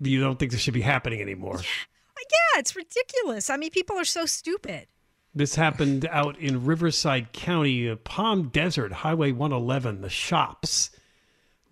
You 0.00 0.20
don't 0.20 0.38
think 0.38 0.52
this 0.52 0.60
should 0.60 0.74
be 0.74 0.80
happening 0.80 1.20
anymore. 1.20 1.60
Yeah, 1.60 2.22
yeah 2.54 2.60
it's 2.60 2.76
ridiculous. 2.76 3.50
I 3.50 3.56
mean, 3.56 3.70
people 3.70 3.96
are 3.98 4.04
so 4.04 4.26
stupid. 4.26 4.86
This 5.34 5.56
happened 5.56 6.06
out 6.10 6.38
in 6.38 6.64
Riverside 6.64 7.32
County, 7.32 7.90
uh, 7.90 7.96
Palm 7.96 8.48
Desert, 8.48 8.92
Highway 8.92 9.32
111, 9.32 10.00
the 10.00 10.08
shops. 10.08 10.90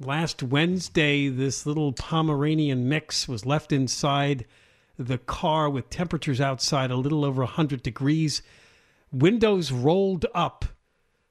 Last 0.05 0.43
Wednesday, 0.43 1.29
this 1.29 1.65
little 1.65 1.93
Pomeranian 1.93 2.89
mix 2.89 3.29
was 3.29 3.47
left 3.47 3.71
inside 3.71 4.47
the 4.99 5.19
car 5.19 5.71
with 5.71 5.91
temperatures 5.91 6.41
outside 6.41 6.91
a 6.91 6.97
little 6.97 7.25
over 7.25 7.43
100 7.43 7.83
degrees, 7.83 8.43
windows 9.13 9.71
rolled 9.71 10.27
up. 10.35 10.65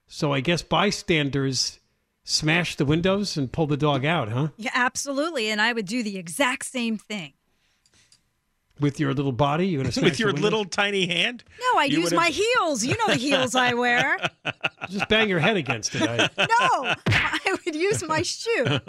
So 0.08 0.32
I 0.34 0.40
guess 0.40 0.62
bystanders 0.62 1.80
smashed 2.24 2.78
the 2.78 2.86
windows 2.86 3.36
and 3.36 3.52
pulled 3.52 3.70
the 3.70 3.78
dog 3.78 4.06
out, 4.06 4.30
huh? 4.30 4.50
Yeah, 4.58 4.72
absolutely. 4.74 5.50
And 5.50 5.62
I 5.62 5.74
would 5.74 5.86
do 5.86 6.02
the 6.02 6.18
exact 6.18 6.66
same 6.66 6.98
thing. 6.98 7.34
With 8.82 9.00
your 9.00 9.14
little 9.14 9.32
body, 9.32 9.68
you're 9.68 9.82
going 9.84 9.92
to 9.94 10.02
With 10.02 10.20
your 10.20 10.34
little 10.34 10.66
tiny 10.66 11.06
hand? 11.08 11.44
No, 11.60 11.80
I'd 11.80 11.92
You 11.92 12.00
use 12.00 12.06
would've- 12.06 12.16
my 12.18 12.30
heels. 12.30 12.84
You 12.84 12.98
know 12.98 13.08
the 13.08 13.16
heels 13.16 13.56
I 13.56 13.74
wear. 13.76 14.18
just 14.90 15.08
bang 15.08 15.30
your 15.30 15.40
head 15.40 15.56
against 15.56 15.96
it. 15.96 16.02
I- 16.02 16.30
No, 16.38 16.94
I 17.08 17.56
would 17.66 17.76
use 17.76 18.04
my 18.06 18.24
shoe. 18.24 18.80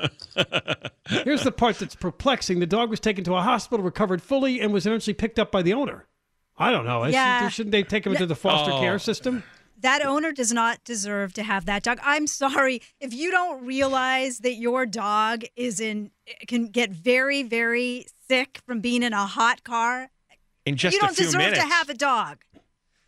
Here's 1.08 1.42
the 1.44 1.52
part 1.52 1.78
that's 1.78 1.94
perplexing. 1.94 2.58
The 2.60 2.66
dog 2.66 2.90
was 2.90 3.00
taken 3.00 3.22
to 3.24 3.34
a 3.36 3.42
hospital, 3.42 3.84
recovered 3.84 4.22
fully, 4.22 4.60
and 4.60 4.72
was 4.72 4.86
eventually 4.86 5.14
picked 5.14 5.38
up 5.38 5.52
by 5.52 5.62
the 5.62 5.74
owner. 5.74 6.06
I 6.56 6.70
don't 6.70 6.84
know. 6.84 7.04
Yeah. 7.04 7.48
Shouldn't 7.48 7.72
they 7.72 7.82
take 7.82 8.06
him 8.06 8.12
into 8.12 8.26
the 8.26 8.34
foster 8.36 8.72
Oh. 8.72 8.80
care 8.80 8.98
system? 8.98 9.42
That 9.82 10.04
owner 10.04 10.32
does 10.32 10.52
not 10.52 10.82
deserve 10.84 11.34
to 11.34 11.42
have 11.42 11.66
that 11.66 11.82
dog. 11.82 11.98
I'm 12.02 12.26
sorry 12.26 12.82
if 13.00 13.12
you 13.12 13.30
don't 13.30 13.64
realize 13.66 14.38
that 14.38 14.54
your 14.54 14.86
dog 14.86 15.44
is 15.56 15.80
in 15.80 16.10
can 16.46 16.68
get 16.68 16.90
very 16.90 17.42
very 17.42 18.06
sick 18.28 18.60
from 18.66 18.80
being 18.80 19.02
in 19.02 19.12
a 19.12 19.26
hot 19.26 19.64
car. 19.64 20.10
In 20.64 20.76
just 20.76 20.94
you 20.94 21.00
don't 21.00 21.14
few 21.14 21.26
deserve 21.26 21.40
minutes. 21.40 21.60
to 21.60 21.66
have 21.66 21.88
a 21.90 21.94
dog. 21.94 22.38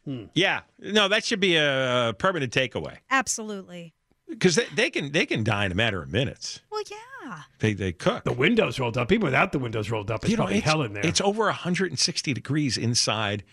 Hmm. 0.04 0.24
Yeah, 0.34 0.60
no, 0.80 1.08
that 1.08 1.24
should 1.24 1.40
be 1.40 1.56
a 1.56 2.14
permanent 2.18 2.52
takeaway 2.52 2.98
Absolutely. 3.10 3.94
because 4.28 4.56
they, 4.56 4.66
they 4.74 4.90
can 4.90 5.12
they 5.12 5.24
can 5.24 5.44
die 5.44 5.64
in 5.66 5.72
a 5.72 5.74
matter 5.76 6.02
of 6.02 6.12
minutes. 6.12 6.60
Well, 6.70 6.82
yeah. 6.90 7.42
They 7.60 7.72
they 7.72 7.92
cook. 7.92 8.24
The 8.24 8.32
windows 8.32 8.78
rolled 8.78 8.98
up. 8.98 9.10
Even 9.12 9.24
without 9.24 9.52
the 9.52 9.58
windows 9.58 9.90
rolled 9.90 10.10
up, 10.10 10.24
it's 10.24 10.30
You 10.30 10.36
know, 10.36 10.42
probably 10.42 10.58
it's, 10.58 10.66
hell 10.66 10.82
in 10.82 10.92
there. 10.92 11.06
it's 11.06 11.20
over 11.22 11.44
160 11.44 12.34
degrees 12.34 12.76
inside 12.76 13.44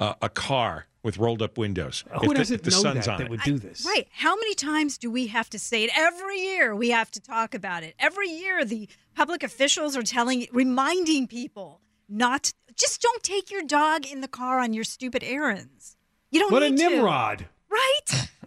uh, 0.00 0.14
a 0.22 0.28
car 0.28 0.86
with 1.02 1.18
rolled 1.18 1.42
up 1.42 1.56
windows. 1.56 2.04
Who 2.10 2.16
if 2.16 2.28
the, 2.28 2.34
doesn't 2.34 2.54
if 2.56 2.62
the 2.62 2.70
know 2.70 2.82
sun's 2.82 3.06
that 3.06 3.12
on 3.12 3.18
that 3.18 3.24
it. 3.26 3.30
would 3.30 3.42
do 3.42 3.58
this? 3.58 3.86
Right. 3.86 4.08
How 4.12 4.34
many 4.34 4.54
times 4.54 4.98
do 4.98 5.10
we 5.10 5.28
have 5.28 5.48
to 5.50 5.58
say 5.58 5.84
it? 5.84 5.90
Every 5.96 6.40
year 6.40 6.74
we 6.74 6.90
have 6.90 7.10
to 7.12 7.20
talk 7.20 7.54
about 7.54 7.82
it. 7.82 7.94
Every 7.98 8.28
year 8.28 8.64
the 8.64 8.88
public 9.14 9.42
officials 9.42 9.96
are 9.96 10.02
telling, 10.02 10.46
reminding 10.52 11.28
people 11.28 11.80
not, 12.08 12.52
just 12.76 13.00
don't 13.00 13.22
take 13.22 13.50
your 13.50 13.62
dog 13.62 14.06
in 14.06 14.20
the 14.20 14.28
car 14.28 14.58
on 14.58 14.72
your 14.72 14.84
stupid 14.84 15.22
errands. 15.22 15.96
You 16.30 16.40
don't 16.40 16.52
What 16.52 16.62
a 16.62 16.70
need 16.70 16.78
to. 16.78 16.90
Nimrod. 16.90 17.46
Right? 17.70 18.28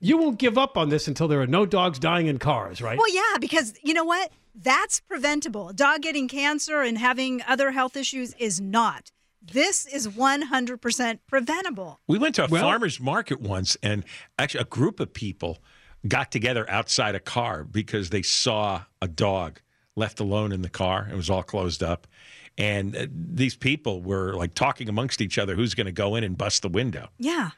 You 0.00 0.18
won't 0.18 0.38
give 0.38 0.58
up 0.58 0.76
on 0.76 0.90
this 0.90 1.08
until 1.08 1.28
there 1.28 1.40
are 1.40 1.46
no 1.46 1.64
dogs 1.64 1.98
dying 1.98 2.26
in 2.26 2.38
cars, 2.38 2.82
right? 2.82 2.98
Well, 2.98 3.10
yeah, 3.10 3.38
because 3.40 3.72
you 3.82 3.94
know 3.94 4.04
what? 4.04 4.30
That's 4.54 5.00
preventable. 5.00 5.72
Dog 5.72 6.02
getting 6.02 6.28
cancer 6.28 6.82
and 6.82 6.98
having 6.98 7.40
other 7.48 7.70
health 7.70 7.96
issues 7.96 8.34
is 8.34 8.60
not. 8.60 9.12
This 9.52 9.86
is 9.86 10.08
100% 10.08 11.18
preventable. 11.26 12.00
We 12.06 12.18
went 12.18 12.34
to 12.36 12.44
a 12.44 12.48
Well- 12.48 12.62
farmer's 12.62 12.98
market 13.00 13.40
once, 13.40 13.76
and 13.82 14.04
actually, 14.38 14.60
a 14.62 14.64
group 14.66 15.00
of 15.00 15.12
people 15.12 15.62
got 16.06 16.30
together 16.32 16.68
outside 16.70 17.14
a 17.14 17.20
car 17.20 17.64
because 17.64 18.10
they 18.10 18.22
saw 18.22 18.84
a 19.00 19.08
dog 19.08 19.60
left 19.96 20.18
alone 20.20 20.52
in 20.52 20.62
the 20.62 20.68
car. 20.68 21.08
It 21.10 21.14
was 21.16 21.30
all 21.30 21.42
closed 21.42 21.82
up. 21.82 22.06
and 22.56 22.94
uh, 22.94 23.06
these 23.10 23.56
people 23.56 24.00
were 24.00 24.32
like 24.34 24.54
talking 24.54 24.88
amongst 24.88 25.20
each 25.20 25.38
other 25.38 25.56
who's 25.56 25.74
going 25.74 25.86
to 25.86 25.92
go 25.92 26.14
in 26.14 26.22
and 26.22 26.38
bust 26.38 26.62
the 26.62 26.68
window. 26.68 27.08
Yeah. 27.18 27.50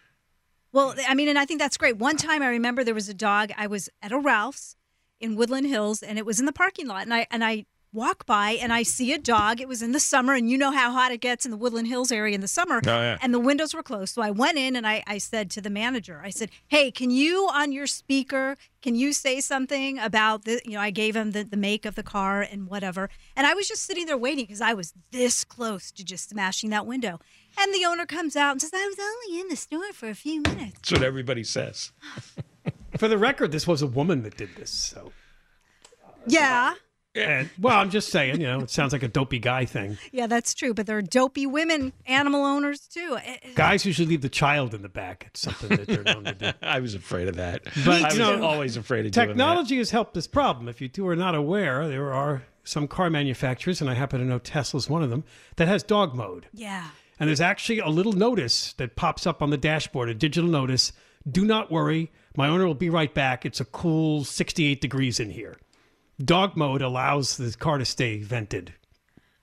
Well, 0.72 0.94
I 1.06 1.14
mean, 1.14 1.28
and 1.28 1.38
I 1.38 1.44
think 1.44 1.60
that's 1.60 1.76
great. 1.76 1.98
One 1.98 2.16
time 2.16 2.40
I 2.42 2.48
remember 2.48 2.82
there 2.82 2.94
was 2.94 3.08
a 3.10 3.12
dog. 3.14 3.52
I 3.58 3.66
was 3.66 3.90
at 4.00 4.10
a 4.10 4.18
Ralph's 4.18 4.74
in 5.20 5.36
Woodland 5.36 5.66
Hills, 5.66 6.02
and 6.02 6.18
it 6.18 6.24
was 6.24 6.40
in 6.40 6.46
the 6.46 6.52
parking 6.52 6.86
lot, 6.86 7.02
and 7.02 7.12
I 7.12 7.26
and 7.30 7.44
I 7.44 7.66
walk 7.96 8.26
by 8.26 8.50
and 8.52 8.72
I 8.72 8.84
see 8.84 9.12
a 9.12 9.18
dog. 9.18 9.60
It 9.60 9.66
was 9.66 9.82
in 9.82 9.90
the 9.92 9.98
summer, 9.98 10.34
and 10.34 10.48
you 10.48 10.56
know 10.56 10.70
how 10.70 10.92
hot 10.92 11.10
it 11.10 11.20
gets 11.20 11.44
in 11.44 11.50
the 11.50 11.56
Woodland 11.56 11.88
Hills 11.88 12.12
area 12.12 12.34
in 12.34 12.40
the 12.40 12.46
summer. 12.48 12.80
Oh, 12.86 13.00
yeah. 13.00 13.18
And 13.20 13.34
the 13.34 13.40
windows 13.40 13.74
were 13.74 13.82
closed. 13.82 14.14
So 14.14 14.22
I 14.22 14.30
went 14.30 14.58
in 14.58 14.76
and 14.76 14.86
I, 14.86 15.02
I 15.06 15.18
said 15.18 15.50
to 15.52 15.60
the 15.60 15.70
manager, 15.70 16.20
I 16.22 16.30
said, 16.30 16.50
Hey, 16.68 16.90
can 16.92 17.10
you 17.10 17.48
on 17.52 17.72
your 17.72 17.86
speaker, 17.88 18.56
can 18.82 18.94
you 18.94 19.12
say 19.12 19.40
something 19.40 19.98
about 19.98 20.44
the 20.44 20.60
you 20.64 20.72
know, 20.72 20.80
I 20.80 20.90
gave 20.90 21.16
him 21.16 21.32
the, 21.32 21.42
the 21.42 21.56
make 21.56 21.84
of 21.84 21.94
the 21.96 22.02
car 22.04 22.42
and 22.42 22.68
whatever. 22.68 23.08
And 23.34 23.46
I 23.46 23.54
was 23.54 23.66
just 23.66 23.82
sitting 23.82 24.06
there 24.06 24.18
waiting 24.18 24.44
because 24.44 24.60
I 24.60 24.74
was 24.74 24.92
this 25.10 25.42
close 25.42 25.90
to 25.92 26.04
just 26.04 26.28
smashing 26.30 26.70
that 26.70 26.86
window. 26.86 27.18
And 27.58 27.74
the 27.74 27.84
owner 27.86 28.04
comes 28.06 28.36
out 28.36 28.52
and 28.52 28.60
says, 28.60 28.70
I 28.74 28.86
was 28.86 28.98
only 29.00 29.40
in 29.40 29.48
the 29.48 29.56
store 29.56 29.92
for 29.94 30.08
a 30.08 30.14
few 30.14 30.42
minutes. 30.42 30.74
That's 30.74 30.92
what 30.92 31.02
everybody 31.02 31.42
says. 31.42 31.92
For 32.98 33.08
the 33.08 33.16
record, 33.18 33.50
this 33.52 33.66
was 33.66 33.80
a 33.80 33.86
woman 33.86 34.22
that 34.24 34.36
did 34.36 34.54
this. 34.56 34.70
So, 34.70 35.12
Yeah. 36.26 36.74
And 37.16 37.50
well, 37.60 37.78
I'm 37.78 37.90
just 37.90 38.10
saying, 38.10 38.40
you 38.40 38.46
know, 38.46 38.60
it 38.60 38.70
sounds 38.70 38.92
like 38.92 39.02
a 39.02 39.08
dopey 39.08 39.38
guy 39.38 39.64
thing. 39.64 39.98
Yeah, 40.12 40.26
that's 40.26 40.54
true. 40.54 40.74
But 40.74 40.86
there 40.86 40.98
are 40.98 41.02
dopey 41.02 41.46
women 41.46 41.92
animal 42.06 42.44
owners 42.44 42.80
too. 42.80 43.18
Eh, 43.24 43.36
eh, 43.42 43.48
Guys 43.54 43.84
usually 43.84 44.08
leave 44.08 44.22
the 44.22 44.28
child 44.28 44.74
in 44.74 44.82
the 44.82 44.88
back. 44.88 45.26
It's 45.28 45.40
something 45.40 45.70
that 45.70 45.86
they're 45.86 46.02
known 46.02 46.24
to 46.24 46.34
do. 46.34 46.52
I 46.62 46.80
was 46.80 46.94
afraid 46.94 47.28
of 47.28 47.36
that. 47.36 47.64
But, 47.84 48.02
I 48.02 48.08
was 48.08 48.18
know, 48.18 48.44
always 48.44 48.76
afraid 48.76 49.06
of 49.06 49.12
doing 49.12 49.28
Technology 49.28 49.78
has 49.78 49.90
helped 49.90 50.14
this 50.14 50.26
problem. 50.26 50.68
If 50.68 50.80
you 50.80 50.88
two 50.88 51.06
are 51.08 51.16
not 51.16 51.34
aware, 51.34 51.88
there 51.88 52.12
are 52.12 52.42
some 52.64 52.88
car 52.88 53.10
manufacturers, 53.10 53.80
and 53.80 53.88
I 53.88 53.94
happen 53.94 54.20
to 54.20 54.26
know 54.26 54.38
Tesla's 54.38 54.90
one 54.90 55.02
of 55.02 55.10
them, 55.10 55.24
that 55.56 55.68
has 55.68 55.82
dog 55.82 56.14
mode. 56.14 56.46
Yeah. 56.52 56.88
And 57.18 57.28
there's 57.28 57.40
actually 57.40 57.78
a 57.78 57.88
little 57.88 58.12
notice 58.12 58.74
that 58.74 58.96
pops 58.96 59.26
up 59.26 59.40
on 59.40 59.50
the 59.50 59.56
dashboard, 59.56 60.08
a 60.08 60.14
digital 60.14 60.50
notice. 60.50 60.92
Do 61.28 61.44
not 61.44 61.70
worry, 61.70 62.10
my 62.36 62.48
owner 62.48 62.66
will 62.66 62.74
be 62.74 62.90
right 62.90 63.12
back. 63.12 63.46
It's 63.46 63.60
a 63.60 63.64
cool 63.64 64.24
68 64.24 64.80
degrees 64.80 65.18
in 65.18 65.30
here. 65.30 65.56
Dog 66.24 66.56
mode 66.56 66.82
allows 66.82 67.36
the 67.36 67.54
car 67.58 67.78
to 67.78 67.84
stay 67.84 68.18
vented. 68.18 68.72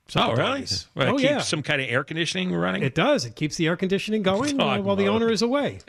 So 0.08 0.20
that. 0.20 0.26
Oh, 0.30 0.32
really? 0.32 0.44
doggies- 0.62 0.88
Well, 0.96 1.08
it 1.08 1.12
oh, 1.12 1.18
keeps 1.18 1.30
yeah. 1.30 1.40
some 1.40 1.64
kind 1.64 1.82
of 1.82 1.88
air 1.90 2.04
conditioning 2.04 2.54
running? 2.54 2.84
It 2.84 2.96
does. 2.96 3.26
It 3.26 3.36
keeps 3.36 3.56
the 3.58 3.68
air 3.68 3.78
conditioning 3.78 4.22
going 4.24 4.60
uh, 4.60 4.64
Dog 4.78 4.86
while 4.86 4.96
the 4.96 5.08
owner 5.08 5.32
is 5.32 5.42
away. 5.42 5.80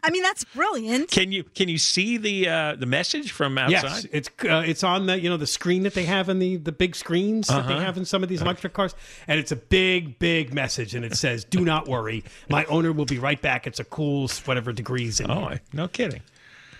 I 0.00 0.10
mean, 0.10 0.22
that's 0.22 0.44
brilliant. 0.44 1.10
Can 1.10 1.32
you 1.32 1.42
can 1.42 1.68
you 1.68 1.76
see 1.76 2.16
the 2.18 2.48
uh, 2.48 2.76
the 2.76 2.86
message 2.86 3.32
from 3.32 3.58
outside? 3.58 3.82
Yes, 3.82 4.06
it's 4.12 4.30
uh, 4.44 4.62
it's 4.64 4.84
on 4.84 5.06
the 5.06 5.20
you 5.20 5.28
know 5.28 5.36
the 5.36 5.46
screen 5.46 5.82
that 5.82 5.94
they 5.94 6.04
have 6.04 6.28
in 6.28 6.38
the 6.38 6.56
the 6.56 6.70
big 6.70 6.94
screens 6.94 7.48
that 7.48 7.66
they 7.66 7.74
Uh-huh. 7.74 7.84
have 7.84 7.96
in 7.98 8.04
some 8.04 8.22
of 8.22 8.28
these 8.28 8.40
electric 8.40 8.74
cars, 8.74 8.94
and 9.26 9.40
it's 9.40 9.50
a 9.50 9.56
big 9.56 10.20
big 10.20 10.54
message, 10.54 10.94
and 10.94 11.04
it 11.04 11.16
says, 11.24 11.44
"Do 11.44 11.60
not 11.64 11.88
worry, 11.88 12.22
my 12.48 12.64
owner 12.66 12.92
will 12.92 13.06
be 13.06 13.18
right 13.18 13.42
back. 13.42 13.66
It's 13.66 13.80
a 13.80 13.84
cool 13.84 14.28
whatever 14.44 14.72
degrees 14.72 15.18
in 15.18 15.30
Oh, 15.32 15.48
here." 15.48 15.60
No 15.72 15.88
kidding. 15.88 16.22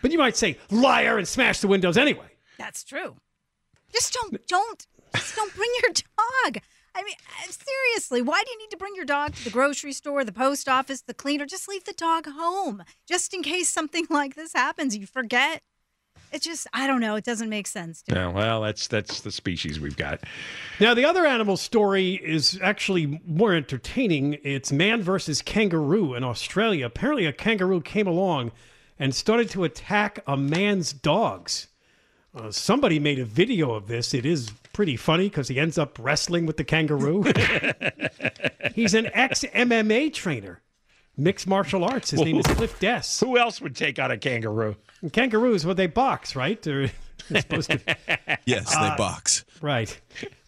But 0.00 0.12
you 0.12 0.18
might 0.18 0.36
say 0.36 0.56
liar 0.70 1.18
and 1.18 1.26
smash 1.26 1.58
the 1.58 1.68
windows 1.68 1.96
anyway. 1.98 2.28
That's 2.56 2.84
true. 2.84 3.16
Just 3.92 4.12
don't 4.12 4.46
don't 4.46 4.86
just 5.14 5.36
don't 5.36 5.54
bring 5.54 5.70
your 5.82 5.92
dog. 5.94 6.62
I 6.94 7.02
mean, 7.02 7.14
uh, 7.44 7.50
seriously, 7.50 8.22
why 8.22 8.42
do 8.44 8.50
you 8.50 8.58
need 8.58 8.70
to 8.70 8.76
bring 8.76 8.94
your 8.96 9.04
dog 9.04 9.34
to 9.36 9.44
the 9.44 9.50
grocery 9.50 9.92
store, 9.92 10.24
the 10.24 10.32
post 10.32 10.68
office, 10.68 11.02
the 11.02 11.14
cleaner? 11.14 11.46
Just 11.46 11.68
leave 11.68 11.84
the 11.84 11.92
dog 11.92 12.26
home, 12.26 12.82
just 13.06 13.32
in 13.32 13.42
case 13.42 13.68
something 13.78 14.06
like 14.10 14.34
this 14.34 14.52
happens. 14.52 14.96
You 14.96 15.06
forget. 15.06 15.62
It 16.30 16.42
just, 16.42 16.66
I 16.74 16.86
don't 16.86 17.00
know. 17.00 17.14
It 17.14 17.24
doesn't 17.24 17.48
make 17.48 17.66
sense. 17.66 18.02
To. 18.02 18.14
Yeah, 18.14 18.28
well, 18.28 18.60
that's 18.62 18.86
that's 18.86 19.20
the 19.20 19.30
species 19.30 19.80
we've 19.80 19.96
got. 19.96 20.20
Now 20.78 20.92
the 20.92 21.04
other 21.04 21.24
animal 21.24 21.56
story 21.56 22.14
is 22.22 22.58
actually 22.62 23.22
more 23.26 23.54
entertaining. 23.54 24.38
It's 24.42 24.70
man 24.70 25.00
versus 25.00 25.40
kangaroo 25.40 26.14
in 26.14 26.24
Australia. 26.24 26.86
Apparently, 26.86 27.24
a 27.24 27.32
kangaroo 27.32 27.80
came 27.80 28.06
along 28.06 28.52
and 28.98 29.14
started 29.14 29.48
to 29.50 29.64
attack 29.64 30.22
a 30.26 30.36
man's 30.36 30.92
dogs. 30.92 31.68
Uh, 32.38 32.52
somebody 32.52 33.00
made 33.00 33.18
a 33.18 33.24
video 33.24 33.72
of 33.72 33.88
this. 33.88 34.14
It 34.14 34.24
is 34.24 34.50
pretty 34.72 34.96
funny 34.96 35.24
because 35.24 35.48
he 35.48 35.58
ends 35.58 35.76
up 35.76 35.98
wrestling 35.98 36.46
with 36.46 36.56
the 36.56 36.64
kangaroo. 36.64 37.24
He's 38.74 38.94
an 38.94 39.10
ex 39.12 39.42
MMA 39.42 40.12
trainer, 40.12 40.60
mixed 41.16 41.48
martial 41.48 41.84
arts. 41.84 42.10
His 42.10 42.20
name 42.20 42.38
is 42.38 42.46
Cliff 42.46 42.78
Dess. 42.78 43.18
Who 43.20 43.36
else 43.36 43.60
would 43.60 43.74
take 43.74 43.98
on 43.98 44.12
a 44.12 44.18
kangaroo? 44.18 44.76
And 45.02 45.12
kangaroos, 45.12 45.66
well, 45.66 45.74
they 45.74 45.88
box, 45.88 46.36
right? 46.36 46.62
They're, 46.62 46.90
they're 47.30 47.42
supposed 47.42 47.70
to. 47.70 47.80
Yes, 48.44 48.74
they 48.74 48.94
box. 48.96 49.44
Right. 49.60 50.00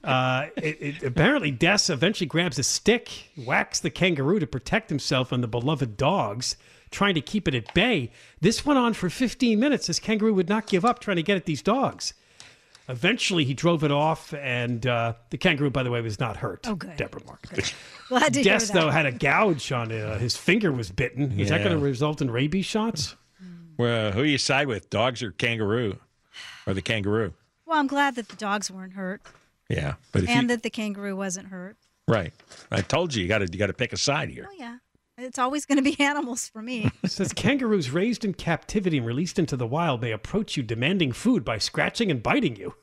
Uh, 0.03 0.46
it, 0.57 0.76
it, 0.81 1.03
apparently, 1.03 1.50
Des 1.50 1.90
eventually 1.90 2.26
grabs 2.26 2.59
a 2.59 2.62
stick, 2.62 3.11
whacks 3.44 3.81
the 3.81 3.90
kangaroo 3.90 4.38
to 4.38 4.46
protect 4.46 4.88
himself 4.88 5.33
and 5.33 5.42
the 5.42 5.48
beloved 5.48 5.98
dogs, 5.98 6.57
trying 6.90 7.14
to 7.14 7.20
keep 7.20 7.46
it 7.48 7.55
at 7.55 7.72
bay. 7.74 8.11
This 8.40 8.64
went 8.66 8.79
on 8.79 8.94
for 8.94 9.09
15 9.11 9.59
minutes. 9.59 9.87
This 9.87 9.98
kangaroo 9.98 10.35
would 10.35 10.48
not 10.48 10.66
give 10.66 10.85
up 10.85 10.98
trying 10.98 11.16
to 11.16 11.22
get 11.22 11.37
at 11.37 11.44
these 11.46 11.62
dogs. 11.62 12.14
Eventually, 12.88 13.44
he 13.44 13.55
drove 13.55 13.85
it 13.85 13.92
off, 13.92 14.35
and 14.35 14.85
uh, 14.85 15.12
the 15.31 15.38
kangaroo, 15.38 15.70
by 15.70 15.85
the 15.85 15.90
way, 15.92 16.00
was 16.00 16.18
not 16.18 16.38
hurt. 16.38 16.66
Oh, 16.68 16.74
good. 16.74 16.96
Deborah 16.96 17.22
Mark. 17.24 17.42
Glad 18.09 18.35
to 18.35 18.42
Des, 18.42 18.50
hear 18.50 18.59
that. 18.59 18.72
though, 18.72 18.90
had 18.90 19.07
a 19.07 19.12
gouge 19.12 19.70
on 19.70 19.92
uh, 19.92 20.18
his 20.18 20.37
finger 20.37 20.72
was 20.72 20.90
bitten. 20.90 21.38
Is 21.38 21.50
that 21.50 21.59
going 21.62 21.79
to 21.79 21.83
result 21.83 22.20
in 22.20 22.31
rabies 22.33 22.66
shots? 22.66 23.14
Well, 23.76 24.11
who 24.12 24.24
you 24.24 24.38
side 24.38 24.66
with, 24.66 24.90
dogs 24.90 25.22
or 25.22 25.31
kangaroo, 25.31 25.98
or 26.66 26.74
the 26.74 26.83
kangaroo? 26.83 27.33
well, 27.64 27.79
I'm 27.79 27.87
glad 27.87 28.16
that 28.16 28.29
the 28.29 28.35
dogs 28.37 28.68
weren't 28.70 28.94
hurt 28.94 29.22
Yeah, 29.68 29.94
but 30.11 30.29
and 30.29 30.42
you, 30.42 30.48
that 30.48 30.64
the 30.64 30.70
kangaroo 30.70 31.14
wasn't 31.14 31.46
hurt. 31.48 31.76
right, 32.09 32.33
I 32.72 32.81
told 32.83 33.14
you 33.14 33.22
you 33.22 33.29
got 33.29 33.38
to 33.38 33.46
you 33.50 33.59
got 33.59 33.68
to 33.68 33.72
pick 33.72 33.92
a 33.92 33.96
side 33.96 34.29
here. 34.31 34.48
Oh 34.50 34.55
yeah, 34.59 34.79
it's 35.22 35.38
always 35.38 35.66
going 35.66 35.76
to 35.76 35.83
be 35.83 35.98
animals 36.02 36.48
for 36.48 36.62
me. 36.62 36.90
It 37.02 37.11
says 37.11 37.33
kangaroos 37.33 37.90
raised 37.90 38.24
in 38.24 38.35
captivity 38.35 38.98
and 38.98 39.06
released 39.06 39.38
into 39.38 39.56
the 39.56 39.66
wild 39.66 40.00
may 40.02 40.12
approach 40.12 40.56
you 40.56 40.62
demanding 40.62 41.12
food 41.12 41.44
by 41.44 41.59
scratching 41.59 42.11
and 42.11 42.22
biting 42.22 42.56
you. 42.56 42.74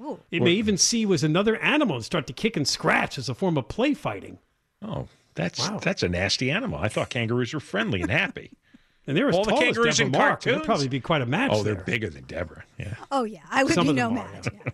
Ooh. 0.00 0.20
It 0.30 0.42
may 0.42 0.52
even 0.52 0.76
see 0.78 1.00
you 1.00 1.12
as 1.12 1.22
another 1.22 1.56
animal 1.56 1.96
and 1.96 2.04
start 2.04 2.26
to 2.28 2.32
kick 2.32 2.56
and 2.56 2.66
scratch 2.66 3.18
as 3.18 3.28
a 3.28 3.34
form 3.34 3.58
of 3.58 3.68
play 3.68 3.92
fighting. 3.94 4.38
Oh, 4.82 5.08
that's 5.34 5.58
Wow. 5.60 5.78
that's 5.82 6.02
a 6.02 6.08
nasty 6.08 6.50
animal. 6.50 6.78
I 6.78 6.88
thought 6.88 7.10
kangaroos 7.10 7.52
were 7.54 7.60
friendly 7.60 8.00
and 8.02 8.10
happy. 8.10 8.50
And 9.06 9.16
they're 9.16 9.30
as 9.30 9.34
All 9.34 9.44
the 9.44 9.50
tall 9.50 9.60
as 9.60 9.64
kangaroos 9.76 9.96
Deborah 9.96 10.06
in 10.06 10.12
Mark. 10.12 10.28
cartoons? 10.28 10.54
There'd 10.56 10.64
probably 10.66 10.88
be 10.88 11.00
quite 11.00 11.22
a 11.22 11.26
match 11.26 11.50
oh, 11.52 11.62
they're 11.62 11.74
there. 11.74 11.84
bigger 11.84 12.10
than 12.10 12.22
Deborah. 12.24 12.62
Yeah. 12.78 12.94
Oh 13.10 13.24
yeah, 13.24 13.40
I 13.50 13.64
would 13.64 13.72
Some 13.72 13.86
be 13.86 13.90
of 13.90 13.96
no 13.96 14.10
match. 14.10 14.46
Yeah. 14.52 14.70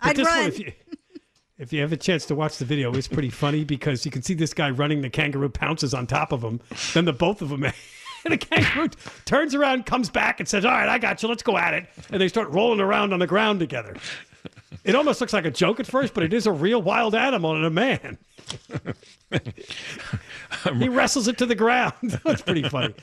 I'd 0.00 0.16
run. 0.18 0.26
one, 0.26 0.46
if 0.48 0.58
you, 0.60 0.72
if 1.60 1.74
you 1.74 1.82
have 1.82 1.92
a 1.92 1.96
chance 1.96 2.24
to 2.24 2.34
watch 2.34 2.56
the 2.56 2.64
video, 2.64 2.90
it's 2.94 3.06
pretty 3.06 3.28
funny 3.28 3.64
because 3.64 4.06
you 4.06 4.10
can 4.10 4.22
see 4.22 4.32
this 4.32 4.54
guy 4.54 4.70
running. 4.70 5.02
The 5.02 5.10
kangaroo 5.10 5.50
pounces 5.50 5.92
on 5.92 6.06
top 6.06 6.32
of 6.32 6.42
him. 6.42 6.58
Then 6.94 7.04
the 7.04 7.12
both 7.12 7.42
of 7.42 7.50
them, 7.50 7.60
the 8.24 8.38
kangaroo 8.38 8.88
turns 9.26 9.54
around, 9.54 9.84
comes 9.84 10.08
back, 10.08 10.40
and 10.40 10.48
says, 10.48 10.64
"All 10.64 10.70
right, 10.70 10.88
I 10.88 10.98
got 10.98 11.22
you. 11.22 11.28
Let's 11.28 11.42
go 11.42 11.58
at 11.58 11.74
it." 11.74 11.86
And 12.10 12.20
they 12.20 12.28
start 12.28 12.48
rolling 12.48 12.80
around 12.80 13.12
on 13.12 13.18
the 13.18 13.26
ground 13.26 13.60
together. 13.60 13.94
It 14.84 14.94
almost 14.94 15.20
looks 15.20 15.34
like 15.34 15.44
a 15.44 15.50
joke 15.50 15.80
at 15.80 15.86
first, 15.86 16.14
but 16.14 16.22
it 16.22 16.32
is 16.32 16.46
a 16.46 16.52
real 16.52 16.80
wild 16.80 17.14
animal 17.14 17.54
and 17.54 17.66
a 17.66 17.70
man. 17.70 18.16
he 20.78 20.88
wrestles 20.88 21.28
it 21.28 21.36
to 21.38 21.46
the 21.46 21.54
ground. 21.54 21.92
That's 22.24 22.40
pretty 22.40 22.66
funny. 22.66 22.94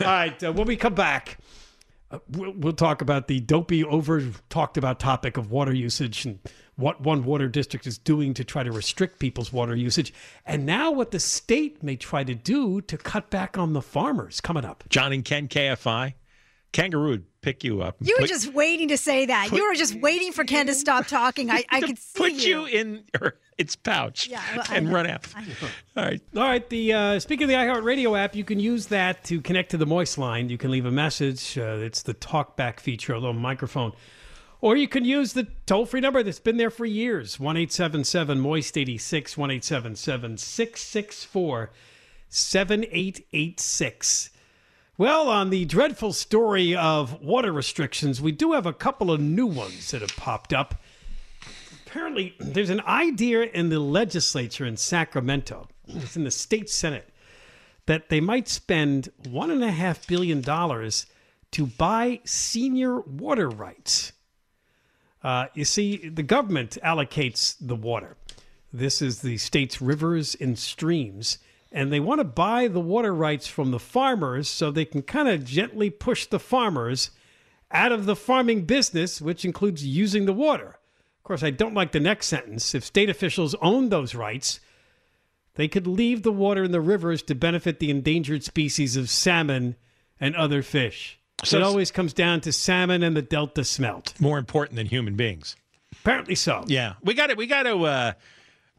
All 0.00 0.06
right, 0.06 0.44
uh, 0.44 0.52
when 0.52 0.68
we 0.68 0.76
come 0.76 0.94
back, 0.94 1.38
uh, 2.12 2.20
we'll, 2.30 2.52
we'll 2.52 2.72
talk 2.72 3.02
about 3.02 3.26
the 3.26 3.40
dopey, 3.40 3.82
over 3.82 4.22
talked 4.48 4.76
about 4.76 5.00
topic 5.00 5.36
of 5.36 5.50
water 5.50 5.74
usage 5.74 6.24
and 6.24 6.38
what 6.76 7.00
one 7.00 7.24
water 7.24 7.48
district 7.48 7.86
is 7.86 7.96
doing 7.98 8.34
to 8.34 8.44
try 8.44 8.62
to 8.62 8.70
restrict 8.70 9.18
people's 9.18 9.52
water 9.52 9.74
usage, 9.74 10.12
and 10.44 10.66
now 10.66 10.90
what 10.90 11.10
the 11.10 11.18
state 11.20 11.82
may 11.82 11.96
try 11.96 12.22
to 12.22 12.34
do 12.34 12.80
to 12.82 12.96
cut 12.98 13.30
back 13.30 13.56
on 13.56 13.72
the 13.72 13.82
farmers. 13.82 14.40
Coming 14.40 14.64
up. 14.64 14.84
John 14.88 15.12
and 15.12 15.24
Ken 15.24 15.48
KFI, 15.48 16.14
kangaroo 16.72 17.10
would 17.10 17.40
pick 17.40 17.64
you 17.64 17.80
up. 17.80 17.98
and 18.00 18.08
You 18.08 18.14
were 18.16 18.22
put- 18.22 18.28
just 18.28 18.52
waiting 18.52 18.88
to 18.88 18.96
say 18.98 19.26
that. 19.26 19.52
you 19.52 19.66
were 19.66 19.74
just 19.74 19.94
waiting 19.94 20.32
for 20.32 20.44
Ken 20.44 20.66
to 20.66 20.74
stop 20.84 21.06
talking. 21.06 21.50
I, 21.50 21.64
I 21.70 21.80
could 21.80 21.98
see 21.98 22.18
put 22.18 22.32
you. 22.32 22.60
you 22.62 22.66
in 22.66 23.04
her, 23.18 23.38
its 23.56 23.74
pouch 23.76 24.28
Yeah, 24.28 24.42
well, 24.56 24.66
and 24.70 24.92
run 24.92 25.06
out. 25.06 25.26
All 25.96 26.04
right. 26.04 26.20
All 26.36 26.42
right. 26.42 26.68
The 26.68 26.92
uh, 26.92 27.20
speaking 27.20 27.44
of 27.44 27.48
the 27.48 27.54
iHeartRadio 27.54 28.18
app, 28.18 28.34
you 28.36 28.44
can 28.44 28.60
use 28.60 28.86
that 28.88 29.24
to 29.24 29.40
connect 29.40 29.70
to 29.70 29.78
the 29.78 29.86
Moist 29.86 30.18
line. 30.18 30.48
You 30.50 30.58
can 30.58 30.70
leave 30.70 30.84
a 30.84 30.90
message. 30.90 31.56
Uh, 31.56 31.78
it's 31.80 32.02
the 32.02 32.12
talkback 32.14 32.80
feature, 32.80 33.14
a 33.14 33.18
little 33.18 33.32
microphone. 33.32 33.92
Or 34.66 34.76
you 34.76 34.88
can 34.88 35.04
use 35.04 35.32
the 35.32 35.46
toll 35.64 35.86
free 35.86 36.00
number 36.00 36.24
that's 36.24 36.40
been 36.40 36.56
there 36.56 36.72
for 36.72 36.84
years 36.84 37.38
1 37.38 37.56
877 37.56 38.40
Moist 38.40 38.76
86, 38.76 39.38
1 39.38 39.60
664 39.60 41.70
7886. 42.28 44.30
Well, 44.98 45.28
on 45.28 45.50
the 45.50 45.66
dreadful 45.66 46.12
story 46.12 46.74
of 46.74 47.22
water 47.22 47.52
restrictions, 47.52 48.20
we 48.20 48.32
do 48.32 48.54
have 48.54 48.66
a 48.66 48.72
couple 48.72 49.12
of 49.12 49.20
new 49.20 49.46
ones 49.46 49.92
that 49.92 50.00
have 50.00 50.16
popped 50.16 50.52
up. 50.52 50.82
Apparently, 51.86 52.34
there's 52.40 52.70
an 52.70 52.80
idea 52.80 53.42
in 53.42 53.68
the 53.68 53.78
legislature 53.78 54.66
in 54.66 54.76
Sacramento, 54.76 55.68
it's 55.86 56.16
in 56.16 56.24
the 56.24 56.30
state 56.32 56.68
senate, 56.68 57.08
that 57.86 58.08
they 58.08 58.20
might 58.20 58.48
spend 58.48 59.10
$1.5 59.22 60.08
billion 60.08 60.42
to 61.52 61.66
buy 61.78 62.20
senior 62.24 62.98
water 63.02 63.48
rights. 63.48 64.10
Uh, 65.22 65.46
you 65.54 65.64
see, 65.64 66.08
the 66.08 66.22
government 66.22 66.78
allocates 66.84 67.56
the 67.60 67.76
water. 67.76 68.16
This 68.72 69.00
is 69.00 69.22
the 69.22 69.38
state's 69.38 69.80
rivers 69.80 70.34
and 70.34 70.58
streams. 70.58 71.38
And 71.72 71.92
they 71.92 72.00
want 72.00 72.20
to 72.20 72.24
buy 72.24 72.68
the 72.68 72.80
water 72.80 73.14
rights 73.14 73.46
from 73.46 73.70
the 73.70 73.78
farmers 73.78 74.48
so 74.48 74.70
they 74.70 74.84
can 74.84 75.02
kind 75.02 75.28
of 75.28 75.44
gently 75.44 75.90
push 75.90 76.26
the 76.26 76.38
farmers 76.38 77.10
out 77.70 77.92
of 77.92 78.06
the 78.06 78.16
farming 78.16 78.64
business, 78.64 79.20
which 79.20 79.44
includes 79.44 79.84
using 79.84 80.26
the 80.26 80.32
water. 80.32 80.78
Of 81.18 81.24
course, 81.24 81.42
I 81.42 81.50
don't 81.50 81.74
like 81.74 81.92
the 81.92 82.00
next 82.00 82.26
sentence. 82.28 82.74
If 82.74 82.84
state 82.84 83.10
officials 83.10 83.56
own 83.60 83.88
those 83.88 84.14
rights, 84.14 84.60
they 85.54 85.68
could 85.68 85.86
leave 85.86 86.22
the 86.22 86.32
water 86.32 86.64
in 86.64 86.70
the 86.70 86.80
rivers 86.80 87.22
to 87.24 87.34
benefit 87.34 87.80
the 87.80 87.90
endangered 87.90 88.44
species 88.44 88.96
of 88.96 89.10
salmon 89.10 89.76
and 90.20 90.36
other 90.36 90.62
fish. 90.62 91.18
So 91.44 91.58
it 91.58 91.62
always 91.62 91.90
comes 91.90 92.12
down 92.12 92.40
to 92.42 92.52
salmon 92.52 93.02
and 93.02 93.16
the 93.16 93.22
delta 93.22 93.64
smelt. 93.64 94.14
More 94.20 94.38
important 94.38 94.76
than 94.76 94.86
human 94.86 95.16
beings. 95.16 95.56
Apparently 96.00 96.34
so. 96.34 96.64
Yeah, 96.66 96.94
we 97.02 97.14
got 97.14 97.28
to 97.28 97.34
we 97.34 97.46
got 97.46 97.64
to 97.64 97.84
uh, 97.84 98.12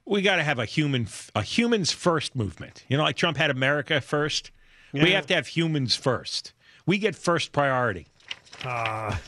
we 0.06 0.22
got 0.22 0.38
to 0.38 0.44
have 0.44 0.60
a 0.60 0.66
human 0.66 1.08
a 1.36 1.42
humans 1.44 1.92
first 1.92 2.36
movement. 2.36 2.84
You 2.88 2.98
know, 2.98 3.04
like 3.04 3.16
Trump 3.16 3.38
had 3.38 3.52
America 3.52 4.02
first. 4.02 4.52
We 4.94 5.12
have 5.12 5.28
to 5.28 5.36
have 5.36 5.48
humans 5.48 5.96
first. 5.96 6.54
We 6.88 6.98
get 6.98 7.16
first 7.16 7.52
priority. 7.52 8.08
Uh, 8.64 9.16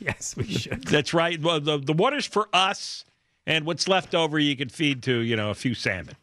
Yes, 0.00 0.34
we 0.34 0.44
should. 0.44 0.84
That's 0.84 1.12
right. 1.12 1.40
Well, 1.40 1.60
the 1.60 1.78
the 1.78 1.92
water's 1.92 2.26
for 2.26 2.48
us, 2.54 3.04
and 3.46 3.66
what's 3.66 3.86
left 3.86 4.14
over 4.14 4.38
you 4.38 4.56
can 4.56 4.70
feed 4.70 5.02
to 5.04 5.18
you 5.18 5.36
know 5.36 5.50
a 5.50 5.54
few 5.54 5.74
salmon. 5.74 6.14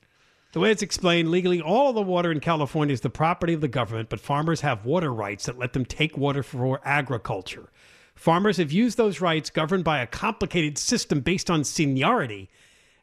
The 0.58 0.62
way 0.62 0.72
it's 0.72 0.82
explained, 0.82 1.30
legally, 1.30 1.62
all 1.62 1.90
of 1.90 1.94
the 1.94 2.02
water 2.02 2.32
in 2.32 2.40
California 2.40 2.92
is 2.92 3.02
the 3.02 3.12
property 3.12 3.54
of 3.54 3.62
the 3.62 3.68
government, 3.68 4.10
but 4.10 4.20
farmers 4.20 4.62
have 4.62 4.86
water 4.86 5.14
rights 5.14 5.46
that 5.46 5.60
let 5.60 5.74
them 5.74 5.86
take 5.86 6.18
water 6.18 6.42
for 6.42 6.82
agriculture. 6.84 7.70
Farmers 8.16 8.58
have 8.58 8.72
used 8.72 8.98
those 8.98 9.22
rights 9.22 9.52
governed 9.52 9.84
by 9.84 10.00
a 10.00 10.08
complicated 10.08 10.80
system 10.80 11.20
based 11.20 11.52
on 11.52 11.64
seniority 11.64 12.50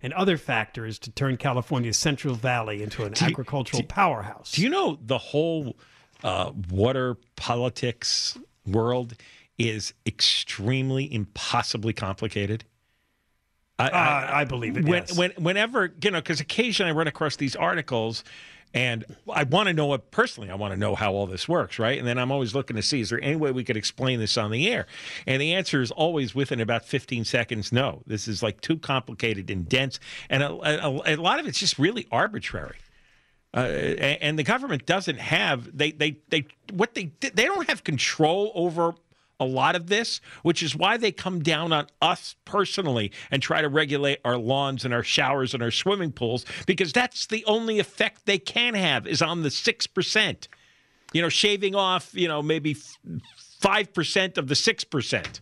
and 0.03 0.13
other 0.15 0.37
factors 0.37 0.99
to 0.99 1.13
turn 1.13 1.37
California's 1.37 1.97
Central 1.97 2.35
Valley 2.35 2.83
into 2.83 3.05
an 3.05 3.15
agricultural 3.23 3.85
powerhouse. 3.85 4.51
Do 4.51 4.61
you 4.61 4.69
know 4.69 4.99
the 5.01 5.19
whole 5.19 5.77
uh, 6.25 6.51
water 6.73 7.17
politics 7.37 8.37
world 8.67 9.15
is 9.59 9.95
extremely 10.05 11.15
impossibly 11.15 11.93
complicated? 11.93 12.65
I, 13.79 13.89
Uh, 13.89 14.31
I 14.33 14.45
believe 14.45 14.77
it, 14.77 14.85
When, 14.85 15.03
yes. 15.03 15.17
when, 15.17 15.33
whenever 15.33 15.93
you 16.03 16.11
know, 16.11 16.21
because 16.21 16.41
occasionally 16.41 16.91
I 16.91 16.95
run 16.95 17.09
across 17.09 17.37
these 17.37 17.57
articles, 17.57 18.25
and 18.73 19.05
I 19.33 19.45
want 19.45 19.69
to 19.69 19.73
know 19.73 19.87
what 19.87 20.11
personally. 20.11 20.51
I 20.51 20.57
want 20.57 20.75
to 20.75 20.79
know 20.79 20.97
how 20.97 21.13
all 21.13 21.27
this 21.27 21.49
works, 21.49 21.79
right? 21.79 21.97
And 21.97 22.07
then 22.07 22.19
I'm 22.19 22.33
always 22.33 22.57
looking 22.57 22.75
to 22.75 22.83
see 22.83 23.01
is 23.01 23.11
there 23.11 23.23
any 23.23 23.37
way 23.37 23.53
we 23.53 23.63
could 23.63 23.77
explain 23.77 24.19
this 24.19 24.37
on 24.37 24.51
the 24.51 24.69
air? 24.69 24.87
And 25.29 25.41
the 25.41 25.55
answer 25.55 25.81
is 25.81 25.93
always 25.93 26.35
within 26.35 26.61
about 26.61 26.85
15 26.85 27.25
seconds. 27.25 27.71
No, 27.71 28.03
this 28.07 28.27
is 28.27 28.43
like 28.43 28.61
too 28.61 28.77
complicated 28.77 29.49
and 29.49 29.69
dense, 29.69 30.01
and 30.29 30.43
a, 30.43 30.51
a, 30.51 31.15
a 31.15 31.17
lot 31.17 31.39
of 31.39 31.47
it's 31.47 31.59
just 31.59 31.79
really 31.79 32.09
arbitrary. 32.11 32.77
Uh, 33.57 33.61
and, 33.61 34.23
and 34.23 34.39
the 34.39 34.43
government 34.43 34.85
doesn't 34.85 35.21
have 35.21 35.77
they 35.77 35.93
they 35.93 36.19
they 36.29 36.45
what 36.73 36.95
they 36.95 37.13
they 37.21 37.45
don't 37.45 37.69
have 37.69 37.85
control 37.85 38.51
over 38.57 38.95
a 39.41 39.45
lot 39.45 39.75
of 39.75 39.89
this, 39.89 40.21
which 40.43 40.63
is 40.63 40.77
why 40.77 40.97
they 40.97 41.11
come 41.13 41.43
down 41.43 41.73
on 41.73 41.87
us 42.01 42.37
personally 42.45 43.11
and 43.31 43.43
try 43.43 43.61
to 43.61 43.69
regulate 43.69 44.21
our 44.25 44.37
lawns 44.37 44.85
and 44.85 44.95
our 44.95 45.03
showers 45.03 45.55
and 45.55 45.63
our 45.63 45.71
swimming 45.71 46.13
pools 46.13 46.45
because 46.67 46.93
that's 46.93 47.27
the 47.27 47.45
only 47.47 47.79
effect 47.79 48.27
they 48.27 48.39
can 48.39 48.75
have 48.75 49.07
is 49.07 49.21
on 49.21 49.43
the 49.43 49.51
six 49.51 49.87
percent. 49.87 50.49
You 51.13 51.23
know, 51.23 51.29
shaving 51.29 51.75
off 51.75 52.11
you 52.15 52.29
know 52.29 52.43
maybe 52.43 52.77
five 53.61 53.93
percent 53.93 54.39
of 54.39 54.49
the 54.49 54.55
six 54.55 54.85
percent. 54.85 55.41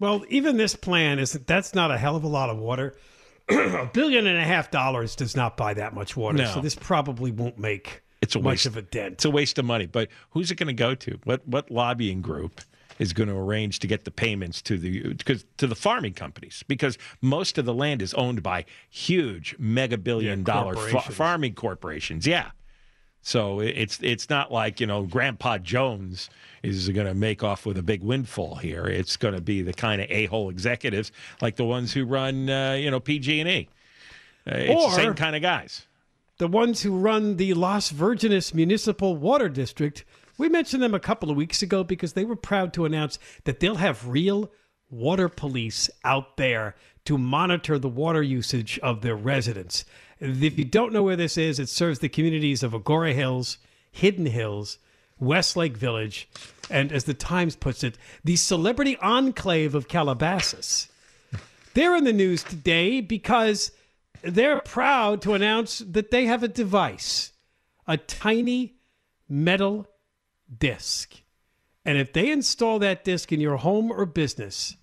Well, 0.00 0.24
even 0.28 0.56
this 0.56 0.76
plan 0.76 1.18
is 1.18 1.32
that 1.32 1.46
that's 1.46 1.74
not 1.74 1.90
a 1.90 1.98
hell 1.98 2.16
of 2.16 2.24
a 2.24 2.28
lot 2.28 2.50
of 2.50 2.58
water. 2.58 2.96
a 3.48 3.90
billion 3.92 4.26
and 4.26 4.38
a 4.38 4.44
half 4.44 4.70
dollars 4.70 5.16
does 5.16 5.34
not 5.34 5.56
buy 5.56 5.74
that 5.74 5.94
much 5.94 6.16
water, 6.16 6.38
No. 6.38 6.52
so 6.54 6.60
this 6.60 6.74
probably 6.74 7.30
won't 7.32 7.58
make 7.58 8.02
It's 8.20 8.34
a 8.36 8.38
much 8.38 8.44
waste 8.44 8.66
of 8.66 8.76
a 8.76 8.82
dent. 8.82 9.14
It's 9.14 9.24
a 9.24 9.30
waste 9.30 9.58
of 9.58 9.64
money. 9.64 9.86
But 9.86 10.08
who's 10.30 10.50
it 10.50 10.56
going 10.56 10.68
to 10.68 10.72
go 10.74 10.94
to? 10.94 11.18
What 11.24 11.46
what 11.48 11.70
lobbying 11.70 12.20
group 12.20 12.60
is 12.98 13.12
going 13.12 13.28
to 13.28 13.34
arrange 13.36 13.78
to 13.80 13.86
get 13.86 14.04
the 14.04 14.10
payments 14.10 14.60
to 14.62 14.76
the 14.78 15.14
because 15.14 15.44
to 15.58 15.66
the 15.66 15.74
farming 15.74 16.14
companies? 16.14 16.64
Because 16.68 16.98
most 17.22 17.58
of 17.58 17.64
the 17.64 17.74
land 17.74 18.02
is 18.02 18.12
owned 18.14 18.42
by 18.42 18.64
huge 18.90 19.54
mega 19.58 19.96
billion 19.98 20.40
Yeah, 20.40 20.44
dollar 20.44 20.76
fa- 20.76 21.00
farming 21.12 21.54
corporations. 21.54 22.26
Yeah. 22.26 22.50
So 23.22 23.60
it's 23.60 23.98
it's 24.02 24.30
not 24.30 24.50
like 24.52 24.80
you 24.80 24.86
know 24.86 25.02
Grandpa 25.02 25.58
Jones 25.58 26.30
is 26.62 26.88
going 26.88 27.06
to 27.06 27.14
make 27.14 27.42
off 27.44 27.66
with 27.66 27.76
a 27.76 27.82
big 27.82 28.02
windfall 28.02 28.54
here. 28.56 28.86
It's 28.86 29.16
going 29.16 29.34
to 29.34 29.40
be 29.40 29.60
the 29.62 29.72
kind 29.74 30.00
of 30.00 30.10
a 30.10 30.26
hole 30.26 30.48
executives 30.50 31.12
like 31.42 31.56
the 31.56 31.64
ones 31.64 31.92
who 31.92 32.04
run 32.04 32.48
uh, 32.48 32.72
you 32.72 32.90
know 32.90 33.00
PG 33.00 33.40
and 33.40 33.48
E. 33.48 33.68
Uh, 34.46 34.54
It's 34.56 34.70
Or- 34.84 34.90
the 34.90 34.96
same 34.96 35.14
kind 35.14 35.36
of 35.36 35.42
guys. 35.42 35.86
the 36.38 36.46
ones 36.48 36.82
who 36.82 36.96
run 36.96 37.36
the 37.36 37.52
Las 37.54 37.92
Virgenes 37.92 38.54
Municipal 38.54 39.16
Water 39.16 39.48
District. 39.48 40.04
We 40.38 40.48
mentioned 40.48 40.82
them 40.82 40.94
a 40.94 41.00
couple 41.00 41.30
of 41.30 41.36
weeks 41.36 41.62
ago 41.62 41.82
because 41.82 42.12
they 42.12 42.24
were 42.24 42.36
proud 42.36 42.72
to 42.74 42.84
announce 42.84 43.18
that 43.44 43.58
they'll 43.58 43.74
have 43.74 44.08
real 44.08 44.50
water 44.88 45.28
police 45.28 45.90
out 46.04 46.36
there 46.36 46.76
to 47.04 47.18
monitor 47.18 47.78
the 47.78 47.88
water 47.88 48.22
usage 48.22 48.78
of 48.78 49.02
their 49.02 49.16
residents. 49.16 49.84
If 50.20 50.56
you 50.56 50.64
don't 50.64 50.92
know 50.92 51.02
where 51.02 51.16
this 51.16 51.36
is, 51.36 51.58
it 51.58 51.68
serves 51.68 51.98
the 51.98 52.08
communities 52.08 52.62
of 52.62 52.72
Agoura 52.72 53.14
Hills, 53.14 53.58
Hidden 53.90 54.26
Hills, 54.26 54.78
Westlake 55.18 55.76
Village, 55.76 56.28
and 56.70 56.92
as 56.92 57.04
the 57.04 57.14
Times 57.14 57.56
puts 57.56 57.82
it, 57.82 57.98
the 58.22 58.36
celebrity 58.36 58.96
enclave 58.98 59.74
of 59.74 59.88
Calabasas. 59.88 60.88
They're 61.74 61.96
in 61.96 62.04
the 62.04 62.12
news 62.12 62.44
today 62.44 63.00
because 63.00 63.72
they're 64.22 64.60
proud 64.60 65.20
to 65.22 65.34
announce 65.34 65.78
that 65.78 66.10
they 66.10 66.26
have 66.26 66.42
a 66.42 66.48
device, 66.48 67.32
a 67.86 67.96
tiny 67.96 68.76
metal 69.28 69.86
disc. 70.56 71.22
And 71.84 71.98
if 71.98 72.12
they 72.12 72.30
install 72.30 72.78
that 72.80 73.04
disc 73.04 73.32
in 73.32 73.40
your 73.40 73.56
home 73.56 73.90
or 73.90 74.06
business, 74.06 74.76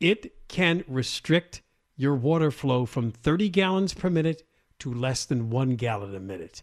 it 0.00 0.48
can 0.48 0.84
restrict 0.88 1.62
your 1.96 2.14
water 2.14 2.50
flow 2.50 2.84
from 2.86 3.10
30 3.10 3.48
gallons 3.48 3.94
per 3.94 4.10
minute 4.10 4.42
to 4.80 4.92
less 4.92 5.24
than 5.24 5.50
one 5.50 5.76
gallon 5.76 6.14
a 6.14 6.20
minute. 6.20 6.62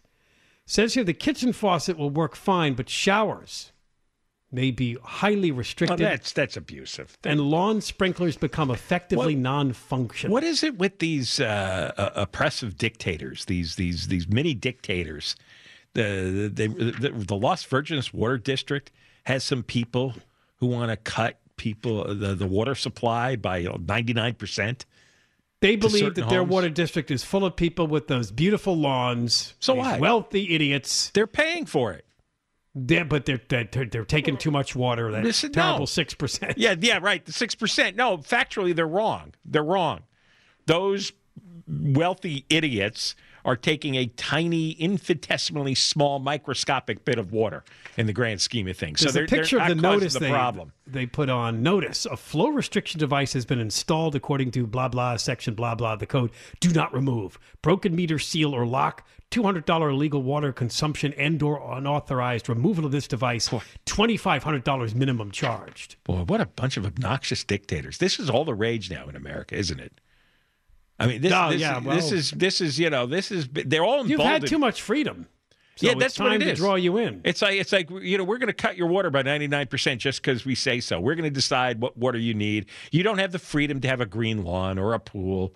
Says 0.66 0.94
here 0.94 1.04
the 1.04 1.14
kitchen 1.14 1.52
faucet 1.52 1.96
will 1.96 2.10
work 2.10 2.36
fine, 2.36 2.74
but 2.74 2.88
showers 2.88 3.72
may 4.52 4.70
be 4.70 4.96
highly 5.02 5.50
restricted, 5.50 5.98
that's 5.98 6.32
that's 6.32 6.56
abusive. 6.56 7.16
and 7.24 7.40
lawn 7.40 7.80
sprinklers 7.80 8.36
become 8.36 8.70
effectively 8.70 9.34
non-functional. 9.34 10.32
What 10.32 10.44
is 10.44 10.62
it 10.62 10.78
with 10.78 10.98
these 10.98 11.40
uh, 11.40 11.92
uh, 11.96 12.10
oppressive 12.14 12.76
dictators? 12.76 13.46
These 13.46 13.76
these 13.76 14.08
these 14.08 14.28
mini 14.28 14.54
dictators. 14.54 15.36
The 15.94 16.50
the, 16.52 16.68
the 16.68 17.10
the 17.10 17.36
Las 17.36 17.64
Virgenes 17.66 18.12
Water 18.14 18.38
District 18.38 18.92
has 19.24 19.44
some 19.44 19.62
people 19.62 20.14
who 20.56 20.66
want 20.66 20.90
to 20.90 20.96
cut 20.96 21.38
people 21.56 22.14
the, 22.14 22.34
the 22.34 22.46
water 22.46 22.74
supply 22.74 23.36
by 23.36 23.66
ninety 23.86 24.12
nine 24.12 24.34
percent. 24.34 24.86
They 25.60 25.76
believe 25.76 26.14
that 26.14 26.28
their 26.30 26.38
homes. 26.38 26.50
water 26.50 26.70
district 26.70 27.10
is 27.10 27.22
full 27.22 27.44
of 27.44 27.54
people 27.54 27.86
with 27.86 28.08
those 28.08 28.30
beautiful 28.30 28.76
lawns. 28.76 29.54
So 29.60 29.74
what? 29.74 30.00
Wealthy 30.00 30.54
idiots. 30.54 31.10
They're 31.10 31.26
paying 31.26 31.66
for 31.66 31.92
it. 31.92 32.06
They're, 32.74 33.04
but 33.04 33.26
they're, 33.26 33.40
they're 33.48 33.64
they're 33.64 34.04
taking 34.04 34.38
too 34.38 34.50
much 34.50 34.74
water. 34.74 35.10
That 35.12 35.24
Listen, 35.24 35.52
terrible 35.52 35.80
no. 35.80 35.84
six 35.86 36.14
percent. 36.14 36.56
Yeah, 36.56 36.76
yeah, 36.80 36.98
right. 37.02 37.22
The 37.24 37.32
six 37.32 37.54
percent. 37.54 37.96
No, 37.96 38.18
factually, 38.18 38.74
they're 38.74 38.86
wrong. 38.86 39.34
They're 39.44 39.62
wrong. 39.62 40.04
Those 40.66 41.12
wealthy 41.68 42.46
idiots 42.48 43.14
are 43.44 43.56
taking 43.56 43.94
a 43.94 44.06
tiny, 44.06 44.70
infinitesimally 44.70 45.74
small, 45.74 46.18
microscopic 46.18 47.04
bit 47.04 47.18
of 47.18 47.32
water 47.32 47.64
in 47.96 48.06
the 48.06 48.12
grand 48.12 48.40
scheme 48.40 48.68
of 48.68 48.76
things. 48.76 49.00
There's 49.00 49.12
so 49.12 49.14
they're, 49.14 49.24
a 49.24 49.28
picture 49.28 49.58
they're 49.58 49.70
of 49.70 49.76
the 49.76 49.82
notice 49.82 50.14
the 50.14 50.20
they, 50.20 50.30
problem. 50.30 50.72
they 50.86 51.06
put 51.06 51.28
on 51.28 51.62
notice. 51.62 52.06
A 52.06 52.16
flow 52.16 52.48
restriction 52.48 52.98
device 52.98 53.32
has 53.32 53.44
been 53.44 53.60
installed 53.60 54.14
according 54.14 54.50
to 54.52 54.66
blah 54.66 54.88
blah 54.88 55.16
section 55.16 55.54
blah 55.54 55.74
blah 55.74 55.96
the 55.96 56.06
code. 56.06 56.30
Do 56.60 56.70
not 56.70 56.92
remove 56.92 57.38
broken 57.62 57.94
meter 57.94 58.18
seal 58.18 58.54
or 58.54 58.66
lock. 58.66 59.06
Two 59.30 59.44
hundred 59.44 59.64
dollar 59.64 59.90
illegal 59.90 60.24
water 60.24 60.52
consumption 60.52 61.12
and 61.12 61.40
or 61.40 61.62
unauthorized 61.76 62.48
removal 62.48 62.84
of 62.84 62.90
this 62.90 63.06
device. 63.06 63.48
Twenty 63.86 64.16
five 64.16 64.42
hundred 64.42 64.64
dollars 64.64 64.92
minimum 64.92 65.30
charged. 65.30 65.94
Boy, 66.02 66.24
what 66.24 66.40
a 66.40 66.46
bunch 66.46 66.76
of 66.76 66.84
obnoxious 66.84 67.44
dictators! 67.44 67.98
This 67.98 68.18
is 68.18 68.28
all 68.28 68.44
the 68.44 68.54
rage 68.54 68.90
now 68.90 69.08
in 69.08 69.14
America, 69.14 69.54
isn't 69.54 69.78
it? 69.78 70.00
I 71.00 71.06
mean, 71.06 71.20
this, 71.22 71.32
Oh, 71.34 71.50
this, 71.50 71.60
yeah, 71.60 71.80
this 71.80 72.12
is 72.12 72.30
this 72.32 72.60
is 72.60 72.78
you 72.78 72.90
know 72.90 73.06
this 73.06 73.30
is 73.32 73.48
they're 73.50 73.82
all 73.82 74.02
You've 74.02 74.12
emboldened. 74.20 74.42
had 74.44 74.48
too 74.48 74.58
much 74.58 74.82
freedom. 74.82 75.26
So 75.76 75.86
yeah, 75.86 75.94
that's 75.94 76.14
time 76.14 76.32
what 76.32 76.42
it 76.42 76.44
to 76.44 76.54
draw 76.54 76.74
you 76.74 76.98
in. 76.98 77.22
It's 77.24 77.40
like 77.40 77.58
it's 77.58 77.72
like 77.72 77.88
you 77.88 78.18
know 78.18 78.24
we're 78.24 78.36
going 78.36 78.48
to 78.48 78.52
cut 78.52 78.76
your 78.76 78.88
water 78.88 79.08
by 79.08 79.22
ninety 79.22 79.48
nine 79.48 79.66
percent 79.66 80.00
just 80.00 80.20
because 80.20 80.44
we 80.44 80.54
say 80.54 80.78
so. 80.78 81.00
We're 81.00 81.14
going 81.14 81.24
to 81.24 81.30
decide 81.30 81.80
what 81.80 81.96
water 81.96 82.18
you 82.18 82.34
need. 82.34 82.66
You 82.92 83.02
don't 83.02 83.16
have 83.18 83.32
the 83.32 83.38
freedom 83.38 83.80
to 83.80 83.88
have 83.88 84.02
a 84.02 84.06
green 84.06 84.44
lawn 84.44 84.78
or 84.78 84.92
a 84.92 84.98
pool. 85.00 85.54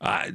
Uh, 0.00 0.30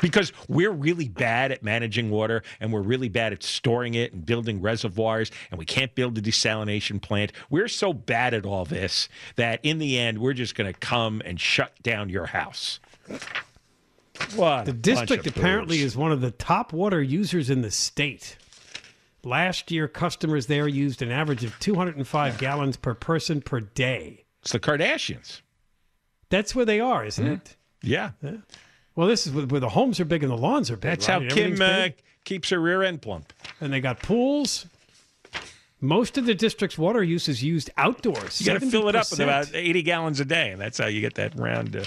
because 0.00 0.32
we're 0.48 0.70
really 0.70 1.08
bad 1.08 1.52
at 1.52 1.62
managing 1.62 2.10
water 2.10 2.42
and 2.60 2.72
we're 2.72 2.80
really 2.82 3.08
bad 3.08 3.32
at 3.32 3.42
storing 3.42 3.94
it 3.94 4.12
and 4.12 4.24
building 4.24 4.60
reservoirs 4.60 5.30
and 5.50 5.58
we 5.58 5.64
can't 5.64 5.94
build 5.94 6.16
a 6.16 6.22
desalination 6.22 7.00
plant. 7.02 7.32
We're 7.50 7.68
so 7.68 7.92
bad 7.92 8.34
at 8.34 8.46
all 8.46 8.64
this 8.64 9.08
that 9.36 9.60
in 9.62 9.78
the 9.78 9.98
end 9.98 10.18
we're 10.18 10.32
just 10.32 10.54
going 10.54 10.72
to 10.72 10.78
come 10.78 11.20
and 11.24 11.40
shut 11.40 11.72
down 11.82 12.08
your 12.08 12.26
house. 12.26 12.80
What? 14.34 14.66
The 14.66 14.72
district 14.72 15.26
apparently 15.26 15.80
is 15.82 15.96
one 15.96 16.12
of 16.12 16.20
the 16.20 16.30
top 16.30 16.72
water 16.72 17.02
users 17.02 17.50
in 17.50 17.62
the 17.62 17.70
state. 17.70 18.36
Last 19.24 19.70
year, 19.70 19.86
customers 19.88 20.46
there 20.46 20.66
used 20.66 21.00
an 21.02 21.10
average 21.10 21.44
of 21.44 21.58
205 21.60 22.38
gallons 22.38 22.76
per 22.76 22.94
person 22.94 23.40
per 23.40 23.60
day. 23.60 24.24
It's 24.42 24.52
the 24.52 24.58
Kardashians. 24.60 25.40
That's 26.28 26.54
where 26.54 26.64
they 26.64 26.80
are, 26.80 27.04
isn't 27.04 27.26
it? 27.26 27.56
Yeah. 27.82 28.10
Well, 28.96 29.06
this 29.06 29.26
is 29.26 29.32
where 29.32 29.60
the 29.60 29.68
homes 29.68 30.00
are 30.00 30.04
big 30.04 30.22
and 30.22 30.32
the 30.32 30.36
lawns 30.36 30.70
are 30.70 30.76
big. 30.76 30.90
That's 30.90 31.08
right? 31.08 31.22
how 31.22 31.34
Kim 31.34 31.60
uh, 31.60 31.88
keeps 32.24 32.50
her 32.50 32.58
rear 32.60 32.82
end 32.82 33.02
plump. 33.02 33.32
and 33.60 33.72
they 33.72 33.80
got 33.80 34.00
pools. 34.00 34.66
Most 35.80 36.16
of 36.16 36.26
the 36.26 36.34
district's 36.34 36.78
water 36.78 37.02
use 37.02 37.28
is 37.28 37.42
used 37.42 37.70
outdoors. 37.76 38.40
You 38.40 38.46
got 38.46 38.60
to 38.60 38.70
fill 38.70 38.88
it 38.88 38.94
up 38.94 39.10
with 39.10 39.18
about 39.18 39.52
80 39.52 39.82
gallons 39.82 40.20
a 40.20 40.24
day, 40.24 40.50
and 40.50 40.60
that's 40.60 40.78
how 40.78 40.86
you 40.86 41.00
get 41.00 41.14
that 41.14 41.36
round. 41.36 41.74
Uh, 41.74 41.84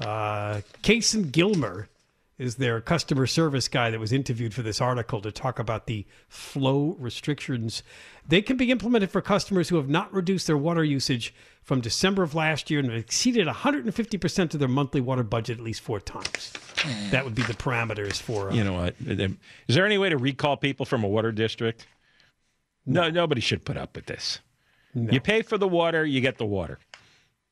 Uh, 0.00 0.60
Kason 0.82 1.32
Gilmer 1.32 1.88
is 2.38 2.54
their 2.54 2.80
customer 2.80 3.26
service 3.26 3.66
guy 3.66 3.90
that 3.90 3.98
was 3.98 4.12
interviewed 4.12 4.54
for 4.54 4.62
this 4.62 4.80
article 4.80 5.20
to 5.20 5.32
talk 5.32 5.58
about 5.58 5.86
the 5.86 6.06
flow 6.28 6.96
restrictions. 7.00 7.82
They 8.26 8.40
can 8.40 8.56
be 8.56 8.70
implemented 8.70 9.10
for 9.10 9.20
customers 9.20 9.68
who 9.68 9.76
have 9.76 9.88
not 9.88 10.12
reduced 10.12 10.46
their 10.46 10.56
water 10.56 10.84
usage 10.84 11.34
from 11.62 11.80
December 11.80 12.22
of 12.22 12.36
last 12.36 12.70
year 12.70 12.78
and 12.78 12.88
have 12.88 12.98
exceeded 12.98 13.46
150% 13.48 14.54
of 14.54 14.60
their 14.60 14.68
monthly 14.68 15.00
water 15.00 15.24
budget 15.24 15.58
at 15.58 15.64
least 15.64 15.80
four 15.80 15.98
times. 16.00 16.52
That 17.10 17.24
would 17.24 17.34
be 17.34 17.42
the 17.42 17.54
parameters 17.54 18.22
for. 18.22 18.50
Uh, 18.50 18.54
you 18.54 18.62
know 18.62 18.74
what? 18.74 18.94
Is 19.00 19.74
there 19.74 19.84
any 19.84 19.98
way 19.98 20.08
to 20.08 20.16
recall 20.16 20.56
people 20.56 20.86
from 20.86 21.02
a 21.02 21.08
water 21.08 21.32
district? 21.32 21.86
No, 22.86 23.10
nobody 23.10 23.40
should 23.40 23.64
put 23.64 23.76
up 23.76 23.96
with 23.96 24.06
this. 24.06 24.38
You 24.94 25.20
pay 25.20 25.42
for 25.42 25.58
the 25.58 25.68
water, 25.68 26.04
you 26.06 26.20
get 26.20 26.38
the 26.38 26.46
water. 26.46 26.78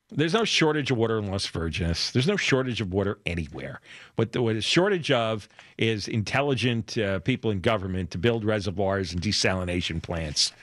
There's 0.09 0.33
no 0.33 0.45
shortage 0.45 0.89
of 0.89 0.97
water 0.97 1.17
in 1.19 1.29
Las 1.29 1.45
Virgenes. 1.47 2.13
There's 2.13 2.27
no 2.27 2.37
shortage 2.37 2.79
of 2.79 2.93
water 2.93 3.19
anywhere. 3.25 3.81
but 4.15 4.35
What 4.37 4.53
the 4.55 4.61
shortage 4.61 5.11
of 5.11 5.49
is 5.77 6.07
intelligent 6.07 6.97
uh, 6.97 7.19
people 7.19 7.51
in 7.51 7.59
government 7.59 8.11
to 8.11 8.17
build 8.17 8.45
reservoirs 8.45 9.11
and 9.11 9.21
desalination 9.21 10.01
plants 10.01 10.53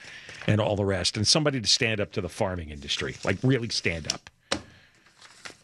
and 0.47 0.61
all 0.61 0.77
the 0.77 0.85
rest, 0.85 1.17
and 1.19 1.27
somebody 1.27 1.61
to 1.61 1.67
stand 1.67 2.01
up 2.01 2.13
to 2.13 2.21
the 2.23 2.29
farming 2.29 2.71
industry, 2.71 3.17
like 3.25 3.37
really 3.43 3.69
stand 3.69 4.11
up. 4.13 4.31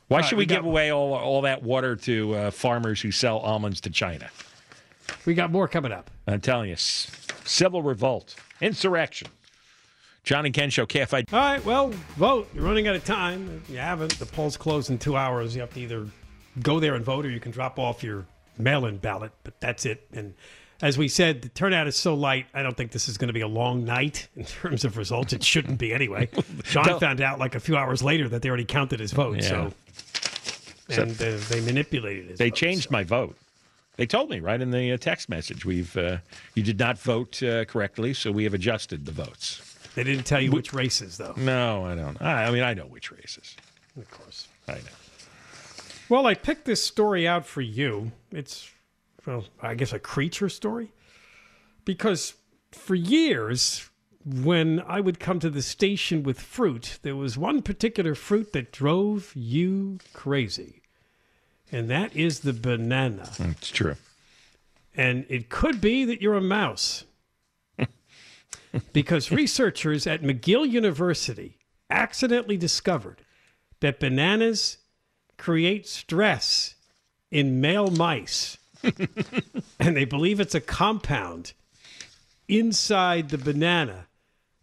Why 0.09 0.19
right, 0.19 0.25
should 0.27 0.37
we, 0.37 0.43
we 0.43 0.47
got- 0.47 0.57
give 0.57 0.65
away 0.67 0.91
all 0.91 1.15
all 1.15 1.43
that 1.43 1.63
water 1.63 1.97
to 1.97 2.35
uh, 2.35 2.51
farmers 2.51 3.01
who 3.01 3.11
sell 3.11 3.39
almonds 3.39 3.81
to 3.83 3.91
China? 3.91 4.29
we 5.27 5.35
got 5.35 5.51
more 5.53 5.69
coming 5.69 5.93
up. 5.93 6.11
I'm 6.27 6.41
telling 6.41 6.71
you, 6.71 6.77
civil 6.77 7.83
revolt, 7.83 8.37
insurrection. 8.61 9.29
John 10.23 10.45
and 10.45 10.55
Ken 10.55 10.71
Show, 10.71 10.87
KFI. 10.87 11.33
All 11.33 11.39
right, 11.39 11.65
well, 11.65 11.89
vote. 12.17 12.49
You're 12.55 12.65
running 12.65 12.89
out 12.89 12.95
of 12.95 13.05
time. 13.05 13.63
If 13.63 13.71
you 13.71 13.79
haven't, 13.79 14.19
the 14.19 14.27
polls 14.27 14.57
close 14.57 14.91
in 14.91 14.99
two 14.99 15.17
hours. 15.17 15.55
You 15.55 15.63
have 15.63 15.73
to 15.75 15.81
either 15.81 16.07
go 16.63 16.81
there 16.81 16.95
and 16.95 17.05
vote 17.05 17.25
or 17.25 17.31
you 17.31 17.41
can 17.41 17.53
drop 17.53 17.79
off 17.79 18.03
your 18.03 18.27
mail 18.59 18.87
in 18.87 18.99
ballot, 18.99 19.33
but 19.45 19.59
that's 19.61 19.87
it. 19.87 20.07
And 20.13 20.35
as 20.83 20.97
we 20.97 21.09
said, 21.09 21.43
the 21.43 21.49
turnout 21.49 21.87
is 21.87 21.97
so 21.97 22.15
light, 22.15 22.47
I 22.55 22.63
don't 22.63 22.77
think 22.77 22.93
this 22.93 23.09
is 23.09 23.19
going 23.19 23.29
to 23.29 23.35
be 23.35 23.41
a 23.41 23.49
long 23.49 23.85
night 23.85 24.29
in 24.37 24.45
terms 24.45 24.85
of 24.85 24.97
results. 24.97 25.33
It 25.33 25.45
shouldn't 25.45 25.79
be 25.79 25.93
anyway. 25.93 26.29
John 26.65 26.99
found 27.01 27.21
out 27.21 27.39
like 27.39 27.55
a 27.55 27.61
few 27.61 27.77
hours 27.77 28.03
later 28.03 28.29
that 28.29 28.43
they 28.43 28.49
already 28.49 28.65
counted 28.65 29.01
his 29.01 29.13
vote, 29.13 29.43
so. 29.43 29.73
And 30.89 31.13
uh, 31.23 31.37
they 31.49 31.61
manipulated 31.61 32.33
it. 32.33 32.39
They 32.39 32.51
vote, 32.51 32.57
changed 32.57 32.89
so. 32.89 32.93
my 32.93 33.05
vote. 33.05 33.37
They 33.97 34.07
told 34.07 34.31
me 34.31 34.41
right 34.41 34.61
in 34.61 34.71
the 34.71 34.93
uh, 34.93 34.97
text 34.97 35.29
message, 35.29 35.65
we've 35.65 35.97
uh, 35.97 36.19
you 36.55 36.63
did 36.63 36.79
not 36.79 36.99
vote 36.99 37.43
uh, 37.43 37.65
correctly, 37.67 38.15
so 38.15 38.33
we 38.33 38.45
have 38.45 38.55
adjusted 38.55 39.05
the 39.05 39.13
votes. 39.13 39.70
They 39.95 40.05
didn't 40.05 40.25
tell 40.25 40.41
you 40.41 40.53
which 40.53 40.73
races, 40.73 41.17
though. 41.19 41.35
No, 41.37 41.85
I 41.85 41.95
don't. 41.95 42.21
I, 42.23 42.45
I 42.45 42.51
mean, 42.51 42.63
I 42.63 42.75
know 42.75 42.85
which 42.85 43.11
races. 43.11 43.57
Of 43.97 44.11
course. 44.11 44.49
I 44.69 44.75
know. 44.75 44.97
Well, 46.09 46.27
I 46.27 46.35
picked 46.35 46.65
this 46.65 46.85
story 46.85 47.27
out 47.27 47.47
for 47.47 47.61
you. 47.61 48.13
It's, 48.31 48.71
well, 49.27 49.45
I 49.61 49.75
guess 49.75 49.93
a 49.93 49.99
creature 49.99 50.49
story. 50.49 50.93
Because 51.85 52.35
for 52.73 52.95
years, 52.95 53.91
when 54.25 54.81
I 54.87 55.01
would 55.01 55.19
come 55.19 55.41
to 55.41 55.51
the 55.51 55.63
station 55.63 56.23
with 56.23 56.41
fruit, 56.41 56.99
there 57.03 57.17
was 57.17 57.39
one 57.39 57.63
particular 57.63 58.15
fruit 58.15 58.53
that 58.53 58.73
drove 58.73 59.33
you 59.35 59.99
crazy. 60.13 60.83
And 61.73 61.89
that 61.91 62.15
is 62.15 62.41
the 62.41 62.53
banana. 62.53 63.31
It's 63.39 63.71
true. 63.71 63.97
And 64.97 65.25
it 65.29 65.49
could 65.49 65.81
be 65.81 66.05
that 66.05 66.21
you're 66.21 66.35
a 66.35 66.41
mouse. 66.41 67.05
Because 68.93 69.31
researchers 69.31 70.07
at 70.07 70.23
McGill 70.23 70.69
University 70.69 71.59
accidentally 71.89 72.57
discovered 72.57 73.23
that 73.81 74.01
bananas 74.01 74.79
create 75.39 75.87
stress 75.87 76.75
in 77.31 77.61
male 77.61 77.91
mice. 77.91 78.59
and 79.79 79.97
they 79.97 80.05
believe 80.05 80.41
it's 80.41 80.55
a 80.55 80.61
compound 80.61 81.53
inside 82.49 83.29
the 83.29 83.39
banana 83.39 84.07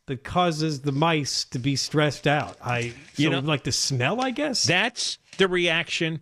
that 0.07 0.23
causes 0.23 0.81
the 0.81 0.91
mice 0.91 1.43
to 1.45 1.59
be 1.59 1.75
stressed 1.75 2.25
out. 2.25 2.57
I 2.63 2.89
so 2.89 2.95
You 3.17 3.29
know- 3.29 3.39
like 3.39 3.63
the 3.63 3.71
smell, 3.71 4.21
I 4.21 4.31
guess. 4.31 4.63
That's 4.63 5.17
the 5.37 5.47
reaction. 5.47 6.21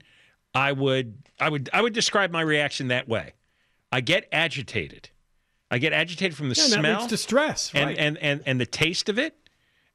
I 0.53 0.71
would, 0.71 1.17
I 1.39 1.49
would, 1.49 1.69
I 1.73 1.81
would 1.81 1.93
describe 1.93 2.31
my 2.31 2.41
reaction 2.41 2.87
that 2.87 3.07
way. 3.07 3.33
I 3.91 4.01
get 4.01 4.27
agitated. 4.31 5.09
I 5.75 5.77
get 5.77 5.91
agitated 5.93 6.37
from 6.37 6.49
the 6.49 6.55
yeah, 6.55 6.67
that 6.69 6.79
smell. 6.79 6.99
leads 6.99 7.09
to 7.09 7.17
stress, 7.17 7.71
and, 7.73 7.97
and 7.97 8.17
and 8.19 8.41
and 8.45 8.61
the 8.61 8.65
taste 8.65 9.09
of 9.09 9.19
it 9.19 9.35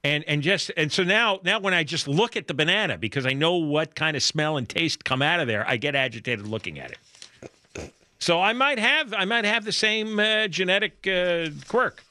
and 0.04 0.24
and 0.26 0.42
just 0.42 0.70
and 0.76 0.90
so 0.90 1.02
now 1.02 1.40
now 1.44 1.60
when 1.60 1.74
i 1.74 1.84
just 1.84 2.08
look 2.08 2.36
at 2.36 2.46
the 2.48 2.54
banana 2.54 2.96
because 2.96 3.26
i 3.26 3.32
know 3.32 3.56
what 3.56 3.94
kind 3.94 4.16
of 4.16 4.22
smell 4.22 4.56
and 4.56 4.68
taste 4.68 5.04
come 5.04 5.20
out 5.20 5.40
of 5.40 5.46
there 5.46 5.62
i 5.68 5.76
get 5.76 5.94
agitated 5.94 6.46
looking 6.46 6.78
at 6.78 6.90
it 6.92 7.92
so 8.18 8.40
i 8.40 8.52
might 8.52 8.78
have 8.78 9.12
i 9.12 9.24
might 9.24 9.44
have 9.44 9.64
the 9.64 9.72
same 9.72 10.18
uh, 10.18 10.48
genetic 10.48 11.06
uh, 11.06 11.48
quirk 11.68 12.02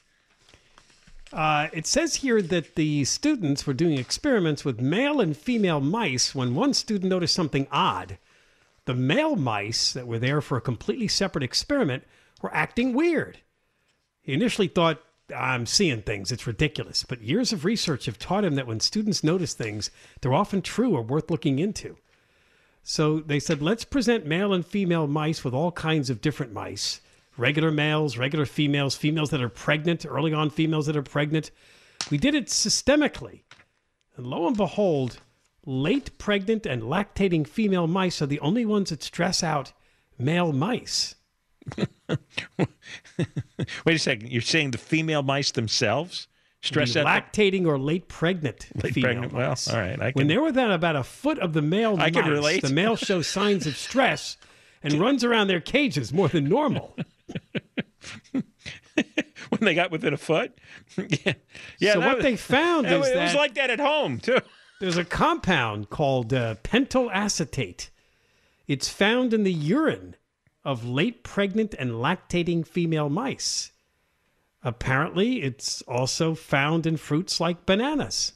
Uh, 1.32 1.68
it 1.72 1.86
says 1.86 2.16
here 2.16 2.42
that 2.42 2.74
the 2.74 3.04
students 3.04 3.64
were 3.64 3.72
doing 3.74 3.98
experiments 3.98 4.64
with 4.64 4.80
male 4.80 5.20
and 5.20 5.36
female 5.36 5.80
mice 5.80 6.34
when 6.34 6.56
one 6.56 6.74
student 6.74 7.08
noticed 7.08 7.34
something 7.36 7.68
odd. 7.70 8.18
The 8.86 8.94
male 8.94 9.36
mice 9.36 9.92
that 9.92 10.08
were 10.08 10.18
there 10.18 10.40
for 10.40 10.56
a 10.58 10.60
completely 10.60 11.06
separate 11.06 11.44
experiment 11.44 12.02
were 12.42 12.52
acting 12.52 12.94
weird. 12.94 13.38
He 14.22 14.32
initially 14.32 14.68
thought, 14.68 15.02
I'm 15.34 15.66
seeing 15.66 16.02
things, 16.02 16.32
it's 16.32 16.46
ridiculous. 16.46 17.04
But 17.04 17.22
years 17.22 17.52
of 17.52 17.64
research 17.64 18.06
have 18.06 18.18
taught 18.18 18.44
him 18.44 18.56
that 18.56 18.66
when 18.66 18.80
students 18.80 19.24
notice 19.24 19.54
things, 19.54 19.90
they're 20.20 20.34
often 20.34 20.62
true 20.62 20.94
or 20.94 21.02
worth 21.02 21.30
looking 21.30 21.58
into. 21.58 21.96
So 22.82 23.20
they 23.20 23.38
said, 23.38 23.62
let's 23.62 23.84
present 23.84 24.26
male 24.26 24.52
and 24.52 24.66
female 24.66 25.06
mice 25.06 25.44
with 25.44 25.54
all 25.54 25.72
kinds 25.72 26.10
of 26.10 26.20
different 26.20 26.52
mice 26.52 27.00
regular 27.36 27.70
males, 27.70 28.18
regular 28.18 28.44
females, 28.44 28.96
females 28.96 29.30
that 29.30 29.40
are 29.40 29.48
pregnant, 29.48 30.04
early 30.04 30.32
on 30.32 30.50
females 30.50 30.86
that 30.86 30.96
are 30.96 31.02
pregnant. 31.02 31.50
We 32.10 32.18
did 32.18 32.34
it 32.34 32.46
systemically. 32.46 33.40
And 34.16 34.26
lo 34.26 34.46
and 34.46 34.56
behold, 34.56 35.20
late 35.64 36.18
pregnant 36.18 36.66
and 36.66 36.82
lactating 36.82 37.46
female 37.46 37.86
mice 37.86 38.20
are 38.20 38.26
the 38.26 38.40
only 38.40 38.66
ones 38.66 38.90
that 38.90 39.02
stress 39.02 39.42
out 39.42 39.72
male 40.18 40.52
mice. 40.52 41.14
wait 43.84 43.94
a 43.96 43.98
second 43.98 44.30
you're 44.30 44.40
saying 44.42 44.70
the 44.70 44.78
female 44.78 45.22
mice 45.22 45.50
themselves 45.52 46.26
stress 46.62 46.94
the 46.94 47.06
out 47.06 47.32
lactating 47.32 47.66
or 47.66 47.78
late 47.78 48.08
pregnant 48.08 48.66
Late 48.82 48.94
female 48.94 49.10
pregnant- 49.12 49.32
well, 49.32 49.48
mice. 49.50 49.68
all 49.68 49.78
right, 49.78 50.00
I 50.00 50.10
when 50.12 50.26
they're 50.26 50.42
within 50.42 50.70
about 50.70 50.96
a 50.96 51.02
foot 51.04 51.38
of 51.38 51.52
the 51.52 51.62
male 51.62 51.94
I 51.98 52.10
mice, 52.10 52.12
can 52.14 52.30
relate. 52.30 52.62
the 52.62 52.70
male 52.72 52.96
shows 52.96 53.26
signs 53.26 53.66
of 53.66 53.76
stress 53.76 54.36
and 54.82 54.94
runs 55.00 55.22
around 55.24 55.48
their 55.48 55.60
cages 55.60 56.12
more 56.12 56.28
than 56.28 56.48
normal. 56.48 56.96
when 58.32 59.60
they 59.60 59.74
got 59.74 59.90
within 59.90 60.12
a 60.12 60.16
foot 60.18 60.52
yeah 61.24 61.32
yeah 61.78 61.92
so 61.94 62.00
what 62.00 62.16
was- 62.16 62.24
they 62.24 62.36
found 62.36 62.86
it 62.86 62.92
is 62.92 63.08
it 63.08 63.16
was 63.16 63.34
like 63.34 63.54
that 63.54 63.70
at 63.70 63.80
home 63.80 64.18
too 64.18 64.38
there's 64.80 64.96
a 64.96 65.04
compound 65.04 65.90
called 65.90 66.32
uh, 66.32 66.54
pentyl 66.64 67.10
acetate. 67.12 67.90
It's 68.66 68.88
found 68.88 69.34
in 69.34 69.44
the 69.44 69.52
urine 69.52 70.16
of 70.64 70.84
late 70.84 71.22
pregnant 71.24 71.74
and 71.78 71.92
lactating 71.92 72.66
female 72.66 73.08
mice. 73.08 73.72
Apparently, 74.62 75.42
it's 75.42 75.80
also 75.82 76.34
found 76.34 76.86
in 76.86 76.96
fruits 76.96 77.40
like 77.40 77.64
bananas. 77.64 78.32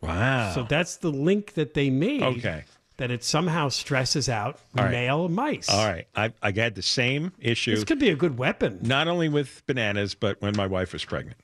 wow 0.00 0.52
So 0.54 0.64
that's 0.64 0.96
the 0.96 1.10
link 1.12 1.54
that 1.54 1.74
they 1.74 1.90
made. 1.90 2.22
Okay. 2.22 2.64
That 2.96 3.10
it 3.10 3.24
somehow 3.24 3.68
stresses 3.70 4.28
out 4.28 4.58
right. 4.74 4.90
male 4.90 5.28
mice. 5.28 5.70
all 5.70 5.86
right 5.86 6.06
I, 6.14 6.32
I 6.42 6.50
had 6.50 6.74
the 6.74 6.82
same 6.82 7.32
issue 7.38 7.74
This 7.74 7.84
could 7.84 7.98
be 8.00 8.10
a 8.10 8.16
good 8.16 8.36
weapon. 8.36 8.80
not 8.82 9.08
only 9.08 9.28
with 9.28 9.62
bananas, 9.66 10.14
but 10.14 10.40
when 10.42 10.54
my 10.56 10.66
wife 10.66 10.92
was 10.92 11.04
pregnant. 11.04 11.38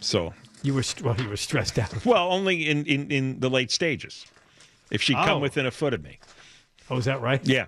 So, 0.00 0.32
You 0.62 0.74
were 0.74 0.84
well, 1.02 1.20
you 1.20 1.28
were 1.28 1.36
stressed 1.36 1.78
out. 1.78 2.04
well, 2.06 2.30
only 2.32 2.68
in, 2.70 2.86
in, 2.86 3.10
in 3.10 3.40
the 3.40 3.50
late 3.50 3.70
stages. 3.72 4.24
If 4.90 5.02
she'd 5.02 5.16
Oh. 5.16 5.24
come 5.24 5.40
within 5.42 5.66
a 5.66 5.70
foot 5.70 5.92
of 5.92 6.02
me. 6.04 6.18
Oh, 6.88 6.98
is 6.98 7.06
that 7.06 7.20
right? 7.20 7.40
Yeah. 7.46 7.66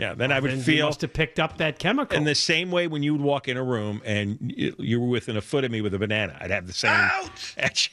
Yeah. 0.00 0.14
Then 0.14 0.32
I 0.32 0.40
would 0.40 0.50
Then 0.50 0.58
you 0.58 0.64
feel 0.64 0.86
must 0.86 1.00
have 1.02 1.12
picked 1.12 1.38
up 1.38 1.58
that 1.58 1.78
chemical. 1.78 2.16
in 2.16 2.24
the 2.24 2.34
same 2.34 2.70
way 2.70 2.86
when 2.86 3.02
you 3.02 3.12
would 3.12 3.20
walk 3.22 3.48
in 3.48 3.56
a 3.56 3.62
room 3.62 4.00
and 4.04 4.38
you, 4.56 4.74
you 4.78 5.00
were 5.00 5.08
within 5.08 5.36
a 5.36 5.40
foot 5.40 5.64
of 5.64 5.70
me 5.70 5.80
with 5.80 5.94
a 5.94 5.98
banana. 5.98 6.36
I'd 6.40 6.50
have 6.50 6.66
the 6.66 6.72
same 6.72 6.90
ag- 6.90 7.30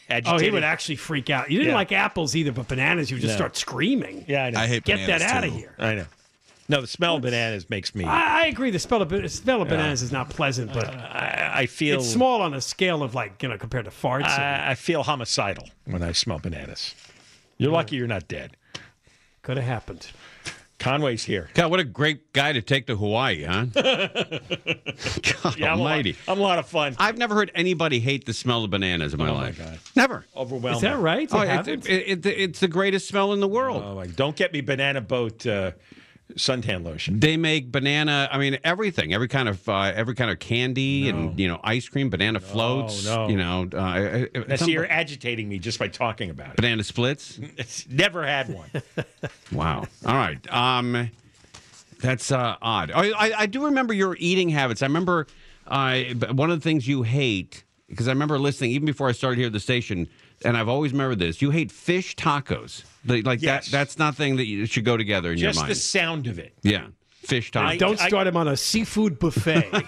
agitated. 0.10 0.28
oh, 0.28 0.38
he 0.38 0.50
would 0.52 0.64
actually 0.64 0.96
freak 0.96 1.30
out. 1.30 1.52
You 1.52 1.58
didn't 1.60 1.72
Yeah. 1.72 1.76
like 1.76 1.92
apples 1.92 2.36
either, 2.36 2.52
but 2.52 2.68
bananas, 2.68 3.12
you 3.12 3.16
would 3.16 3.22
just 3.22 3.34
No. 3.34 3.38
start 3.38 3.58
screaming. 3.58 4.26
Yeah, 4.28 4.46
I 4.46 4.50
know. 4.52 4.60
I 4.60 4.68
hate 4.68 4.84
Get 4.86 5.06
that 5.08 5.20
bananas, 5.20 5.32
out 5.32 5.44
of 5.44 5.54
here. 5.54 5.74
I 5.78 5.96
know. 5.96 6.06
No, 6.70 6.82
the 6.82 6.88
smell 6.88 7.16
of 7.16 7.22
bananas 7.22 7.70
makes 7.70 7.96
me. 7.96 8.04
I, 8.04 8.44
I 8.44 8.46
agree. 8.48 8.72
The 8.72 8.80
smell 8.80 9.02
of, 9.02 9.08
the 9.08 9.30
smell 9.30 9.62
of 9.62 9.70
bananas 9.70 10.02
is 10.02 10.12
not 10.12 10.30
pleasant, 10.30 10.74
but 10.74 10.86
uh, 10.88 10.98
I, 10.98 11.52
I 11.62 11.66
feel. 11.66 12.00
it's 12.00 12.10
small 12.10 12.42
on 12.42 12.54
a 12.54 12.60
scale 12.60 13.04
of 13.04 13.16
like 13.16 13.42
you 13.42 13.48
know 13.48 13.58
compared 13.58 13.86
to 13.86 13.92
farts. 13.92 14.26
and- 14.26 14.44
I, 14.44 14.72
I 14.72 14.76
feel 14.76 15.04
homicidal 15.04 15.70
when 15.86 16.04
I 16.04 16.12
smell 16.12 16.40
bananas. 16.40 16.94
You're 17.58 17.72
lucky 17.72 17.96
you're 17.96 18.06
not 18.08 18.28
dead. 18.28 18.58
Could 19.44 19.56
have 19.56 19.66
happened. 19.66 20.08
Conway's 20.80 21.24
here. 21.24 21.50
God, 21.56 21.72
what 21.72 21.80
a 21.80 21.84
great 21.84 22.32
guy 22.34 22.54
to 22.54 22.62
take 22.62 22.86
to 22.88 22.96
Hawaii, 22.96 23.44
huh? 23.44 23.66
God 23.74 25.58
Yeah, 25.58 25.74
I'm 25.74 25.80
a, 25.80 25.82
lot, 25.84 25.90
almighty. 25.92 26.16
I'm 26.28 26.40
a 26.40 26.42
lot 26.42 26.60
of 26.60 26.68
fun. 26.68 26.96
I've 27.00 27.18
never 27.18 27.34
heard 27.36 27.52
anybody 27.56 28.00
hate 28.00 28.26
the 28.26 28.34
smell 28.34 28.64
of 28.64 28.70
bananas 28.70 29.14
in 29.14 29.20
my 29.20 29.30
Oh, 29.30 29.34
my 29.34 29.42
life. 29.44 29.58
God. 29.58 29.80
Never. 29.96 30.26
Overwhelming. 30.36 30.76
Is 30.78 30.82
that 30.82 31.00
right? 31.00 31.28
Oh, 31.32 31.42
it, 31.42 31.48
haven't? 31.50 31.90
it, 31.90 32.26
it, 32.26 32.26
it's 32.26 32.60
the 32.60 32.68
greatest 32.68 33.08
smell 33.08 33.34
in 33.34 33.40
the 33.40 33.48
world. 33.48 33.84
Oh, 33.84 33.96
my, 33.96 34.08
don't 34.08 34.36
get 34.36 34.54
me 34.54 34.62
banana 34.62 35.02
boat 35.02 35.46
uh, 35.48 35.72
suntan 36.36 36.84
lotion. 36.84 37.20
They 37.20 37.38
make 37.38 37.72
banana. 37.72 38.28
I 38.32 38.38
mean, 38.38 38.58
everything, 38.64 39.14
every 39.14 39.28
kind 39.28 39.48
of 39.50 39.68
uh, 39.70 39.92
every 39.96 40.14
kind 40.16 40.30
of 40.30 40.40
candy 40.40 41.10
and 41.10 41.40
you 41.40 41.48
know 41.48 41.60
ice 41.64 41.88
cream, 41.90 42.10
banana 42.10 42.40
floats. 42.40 43.06
no. 43.06 43.28
You 43.30 43.38
know, 43.38 43.68
uh, 43.74 44.26
Now, 44.48 44.56
see, 44.58 44.72
you're 44.72 44.90
agitating 44.92 45.48
me 45.50 45.60
just 45.60 45.80
by 45.80 45.88
talking 45.88 46.30
about 46.30 46.50
it. 46.50 46.56
banana 46.58 46.84
splits. 46.84 47.40
It's 47.58 47.88
never 47.90 48.26
had 48.26 48.54
one. 48.54 48.70
Wow. 49.52 49.86
All 50.06 50.16
right. 50.16 50.54
Um, 50.54 51.10
that's 52.02 52.32
uh, 52.32 52.58
odd. 52.62 52.92
I, 52.92 53.10
I, 53.12 53.34
I 53.40 53.46
do 53.48 53.66
remember 53.66 53.94
your 53.94 54.16
eating 54.20 54.50
habits. 54.50 54.82
I 54.84 54.86
remember 54.86 55.26
uh, 55.66 56.04
one 56.34 56.52
of 56.52 56.60
the 56.60 56.64
things 56.64 56.88
you 56.88 57.04
hate 57.04 57.64
because 57.88 58.08
I 58.08 58.12
remember 58.12 58.38
listening 58.38 58.72
even 58.72 58.86
before 58.86 59.08
I 59.08 59.14
started 59.14 59.38
here 59.38 59.48
at 59.48 59.54
the 59.54 59.60
station, 59.60 60.08
and 60.46 60.58
I've 60.58 60.70
always 60.70 60.92
remembered 60.92 61.20
this. 61.20 61.42
You 61.42 61.52
hate 61.52 61.72
fish 61.72 62.16
tacos. 62.16 62.84
Like 63.06 63.26
like 63.26 63.42
Yes. 63.42 63.66
that. 63.68 63.72
That's 63.72 63.98
nothing 63.98 64.38
that 64.38 64.48
you 64.48 64.66
should 64.66 64.86
go 64.86 64.98
together 64.98 65.32
in 65.32 65.38
just 65.38 65.56
your 65.58 65.64
mind. 65.64 65.74
Just 65.74 65.92
the 65.94 66.00
sound 66.00 66.28
of 66.28 66.40
it. 66.40 66.54
yeah. 66.64 66.88
Fish 67.12 67.52
tacos. 67.52 67.66
I- 67.68 67.78
Don't 67.78 68.00
start 68.00 68.28
him 68.28 68.38
on 68.38 68.48
a 68.48 68.56
seafood 68.56 69.20
buffet. 69.20 69.70
the 69.72 69.82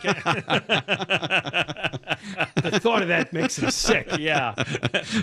thought 2.81 3.01
of 3.01 3.07
that 3.09 3.31
makes 3.33 3.57
him 3.57 3.71
sick. 3.71 4.07
Yeah, 4.19 4.53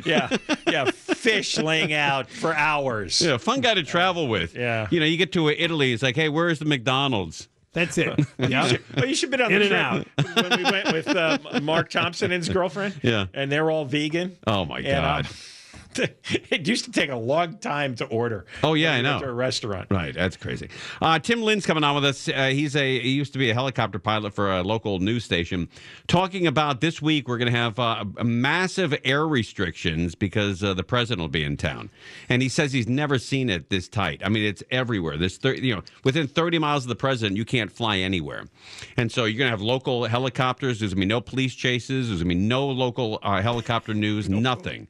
yeah, 0.05 0.37
yeah. 0.67 0.91
Fish 0.93 1.59
laying 1.59 1.93
out 1.93 2.29
for 2.31 2.55
hours. 2.55 3.21
yeah, 3.21 3.37
fun 3.37 3.61
guy 3.61 3.75
to 3.75 3.83
travel 3.83 4.29
with. 4.29 4.55
Yeah. 4.55 4.87
You 4.91 5.01
know, 5.01 5.07
you 5.07 5.17
get 5.19 5.33
to 5.33 5.49
Italy, 5.51 5.93
it's 5.93 6.03
like, 6.03 6.17
hey, 6.17 6.29
where's 6.29 6.59
the 6.59 6.65
McDonald's? 6.65 7.49
That's 7.77 7.99
it. 7.99 8.19
Yeah. 8.39 8.77
Well, 8.97 9.05
you 9.07 9.15
should 9.15 9.31
have 9.31 9.39
been 9.39 9.43
on 9.43 9.53
In 9.53 9.69
the 9.69 9.77
and 9.77 10.07
trip 10.35 10.51
when 10.51 10.65
we 10.65 10.71
went 10.71 10.93
with 10.93 11.09
uh, 11.09 11.39
Mark 11.63 11.91
Thompson 11.91 12.33
and 12.33 12.43
his 12.43 12.49
girlfriend. 12.49 12.99
Yeah. 13.03 13.27
and 13.35 13.53
they're 13.53 13.71
all 13.71 13.85
vegan. 13.85 14.37
Oh 14.47 14.65
my 14.65 14.79
And, 14.79 14.87
uh, 14.89 15.01
God. 15.23 15.29
it 15.99 16.67
used 16.67 16.85
to 16.85 16.93
take 16.93 17.11
a 17.11 17.17
long 17.17 17.59
time 17.59 17.95
to 17.97 18.05
order. 18.07 18.47
Oh, 18.63 18.75
yeah, 18.75 18.95
I 18.95 19.03
know. 19.03 19.21
To 19.21 19.29
a 19.29 19.33
restaurant. 19.33 19.89
Right, 19.91 20.15
that's 20.15 20.37
crazy. 20.37 20.69
Uh, 21.01 21.19
Tim 21.19 21.43
Lynn's 21.43 21.67
coming 21.67 21.85
on 21.85 21.95
with 21.95 22.05
us. 22.05 22.29
Uh, 22.29 22.49
he's 22.49 22.77
a 22.77 23.01
he 23.01 23.11
used 23.11 23.33
to 23.33 23.39
be 23.39 23.51
a 23.51 23.55
helicopter 23.55 23.99
pilot 23.99 24.35
for 24.35 24.53
a 24.53 24.63
local 24.63 24.99
news 24.99 25.25
station. 25.25 25.69
Talking 26.07 26.47
about 26.47 26.81
this 26.81 27.01
week, 27.01 27.29
we're 27.29 27.39
going 27.39 27.53
to 27.53 27.59
have 27.59 27.79
uh, 27.79 28.05
massive 28.23 28.95
air 29.05 29.27
restrictions 29.27 30.15
because 30.15 30.63
uh, 30.63 30.75
the 30.75 30.85
president 30.85 31.21
will 31.21 31.29
be 31.29 31.45
in 31.45 31.57
town, 31.57 31.91
and 32.29 32.43
he 32.43 32.49
says 32.49 32.73
he's 32.73 32.89
never 32.89 33.19
seen 33.19 33.49
it 33.49 33.71
this 33.71 33.89
tight. 33.89 34.21
I 34.25 34.29
mean, 34.29 34.45
it's 34.45 34.63
everywhere. 34.71 35.17
There's 35.17 35.39
thir- 35.39 35.55
you 35.55 35.75
know 35.75 35.83
within 36.05 36.27
30 36.27 36.59
miles 36.59 36.85
of 36.85 36.89
the 36.89 36.97
president, 36.97 37.37
you 37.37 37.45
can't 37.45 37.73
fly 37.73 37.99
anywhere, 37.99 38.45
and 38.97 39.11
so 39.11 39.25
you're 39.25 39.39
going 39.39 39.51
to 39.51 39.57
have 39.57 39.63
local 39.63 40.05
helicopters. 40.05 40.81
There's 40.81 40.95
going 40.95 41.03
to 41.03 41.07
be 41.07 41.09
no 41.09 41.21
police 41.21 41.55
chases. 41.55 42.09
There's 42.09 42.23
going 42.23 42.31
to 42.31 42.35
be 42.35 42.41
no 42.41 42.67
local 42.67 43.19
uh, 43.23 43.41
helicopter 43.43 43.95
news. 43.95 44.29
Nothing. 44.29 44.89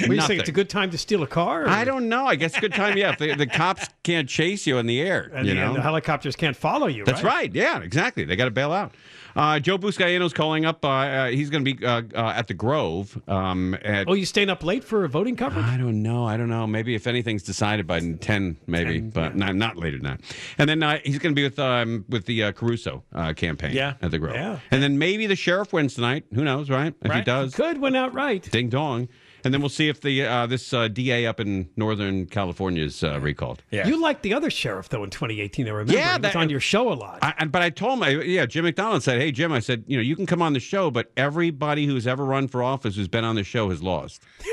What 0.00 0.08
do 0.08 0.14
you 0.14 0.20
think? 0.22 0.40
It's 0.40 0.48
a 0.48 0.52
good 0.52 0.68
time 0.68 0.90
to 0.90 0.98
steal 0.98 1.22
a 1.22 1.26
car? 1.26 1.64
or- 1.64 1.68
I 1.68 1.84
don't 1.84 2.08
know. 2.08 2.26
I 2.26 2.34
guess 2.36 2.56
a 2.56 2.60
good 2.60 2.74
time. 2.74 2.96
Yeah, 2.96 3.12
if 3.12 3.18
the, 3.18 3.34
the 3.34 3.46
cops 3.46 3.86
can't 4.02 4.28
chase 4.28 4.66
you 4.66 4.78
in 4.78 4.86
the 4.86 5.00
air. 5.00 5.30
And, 5.34 5.46
you 5.46 5.54
the, 5.54 5.60
know, 5.60 5.66
and 5.68 5.76
the 5.76 5.82
helicopters 5.82 6.36
can't 6.36 6.56
follow 6.56 6.86
you. 6.86 7.04
that's 7.04 7.22
right. 7.22 7.34
right. 7.50 7.54
Yeah, 7.54 7.80
exactly. 7.80 8.24
They 8.24 8.36
got 8.36 8.46
to 8.46 8.50
bail 8.50 8.72
out. 8.72 8.94
Uh, 9.34 9.58
Joe 9.60 9.76
Buscaino's 9.76 10.32
calling 10.32 10.64
up. 10.64 10.82
Uh, 10.82 10.88
uh, 10.88 11.26
he's 11.28 11.50
going 11.50 11.62
to 11.62 11.74
be 11.74 11.84
uh, 11.84 12.00
uh, 12.14 12.32
at 12.34 12.46
the 12.46 12.54
Grove. 12.54 13.20
Um, 13.28 13.76
at, 13.84 14.08
Oh, 14.08 14.14
you 14.14 14.24
staying 14.24 14.48
up 14.48 14.64
late 14.64 14.82
for 14.82 15.06
voting 15.08 15.36
coverage? 15.36 15.66
I 15.66 15.76
don't 15.76 16.02
know. 16.02 16.24
I 16.24 16.38
don't 16.38 16.48
know. 16.48 16.66
Maybe 16.66 16.94
if 16.94 17.06
anything's 17.06 17.42
decided 17.42 17.86
by 17.86 18.00
ten, 18.00 18.56
maybe, 18.66 19.00
but 19.00 19.36
not, 19.36 19.54
not 19.54 19.76
later 19.76 19.98
than 19.98 20.04
that. 20.06 20.20
And 20.56 20.70
then 20.70 20.82
uh, 20.82 21.00
he's 21.04 21.18
going 21.18 21.34
to 21.34 21.38
be 21.38 21.42
with 21.42 21.58
um, 21.58 22.06
with 22.08 22.24
the 22.24 22.44
uh, 22.44 22.52
Caruso 22.52 23.04
uh, 23.14 23.34
campaign. 23.34 23.72
Yeah. 23.74 23.94
at 24.00 24.10
the 24.10 24.18
Grove. 24.18 24.36
Yeah. 24.36 24.58
And 24.70 24.82
then 24.82 24.98
maybe 24.98 25.26
the 25.26 25.36
sheriff 25.36 25.70
wins 25.70 25.94
tonight. 25.96 26.24
Who 26.34 26.42
knows? 26.42 26.70
Right? 26.70 26.94
If 27.02 27.12
he 27.12 27.18
Right. 27.18 27.24
does, 27.26 27.54
Could 27.54 27.76
win 27.78 27.94
outright. 27.94 28.50
ding 28.50 28.70
dong. 28.70 29.08
And 29.46 29.54
then 29.54 29.60
we'll 29.60 29.68
see 29.70 29.88
if 29.88 30.00
the 30.00 30.24
uh, 30.26 30.46
this 30.46 30.74
uh, 30.74 30.88
DA 30.88 31.24
up 31.26 31.38
in 31.38 31.68
Northern 31.76 32.26
California 32.26 32.82
is 32.84 33.04
uh, 33.04 33.20
recalled. 33.20 33.62
Yeah. 33.70 33.86
You 33.86 34.00
liked 34.00 34.22
the 34.22 34.34
other 34.34 34.50
sheriff 34.50 34.88
though 34.88 35.04
in 35.04 35.10
2018. 35.10 35.66
I 35.66 35.70
remember. 35.70 35.92
Yeah, 35.92 36.16
he 36.18 36.26
was 36.26 36.34
on 36.36 36.50
your 36.50 36.58
show 36.60 36.92
a 36.92 36.94
lot. 36.94 37.20
I, 37.22 37.34
I- 37.38 37.44
but 37.46 37.62
I 37.62 37.70
told 37.70 37.98
him, 37.98 38.02
I, 38.02 38.08
yeah, 38.24 38.44
Jim 38.44 38.64
McDonnell 38.64 39.00
said, 39.00 39.20
"Hey, 39.20 39.30
Jim," 39.30 39.52
I 39.52 39.60
said, 39.60 39.84
"You 39.86 39.96
know, 39.96 40.02
you 40.02 40.16
can 40.16 40.26
come 40.26 40.42
on 40.42 40.52
the 40.52 40.58
show, 40.60 40.90
but 40.90 41.12
everybody 41.16 41.86
who's 41.86 42.06
ever 42.06 42.24
run 42.24 42.48
for 42.48 42.62
office 42.62 42.96
who's 42.96 43.06
been 43.08 43.24
on 43.24 43.36
the 43.36 43.44
show 43.44 43.70
has 43.70 43.82
lost. 43.82 44.20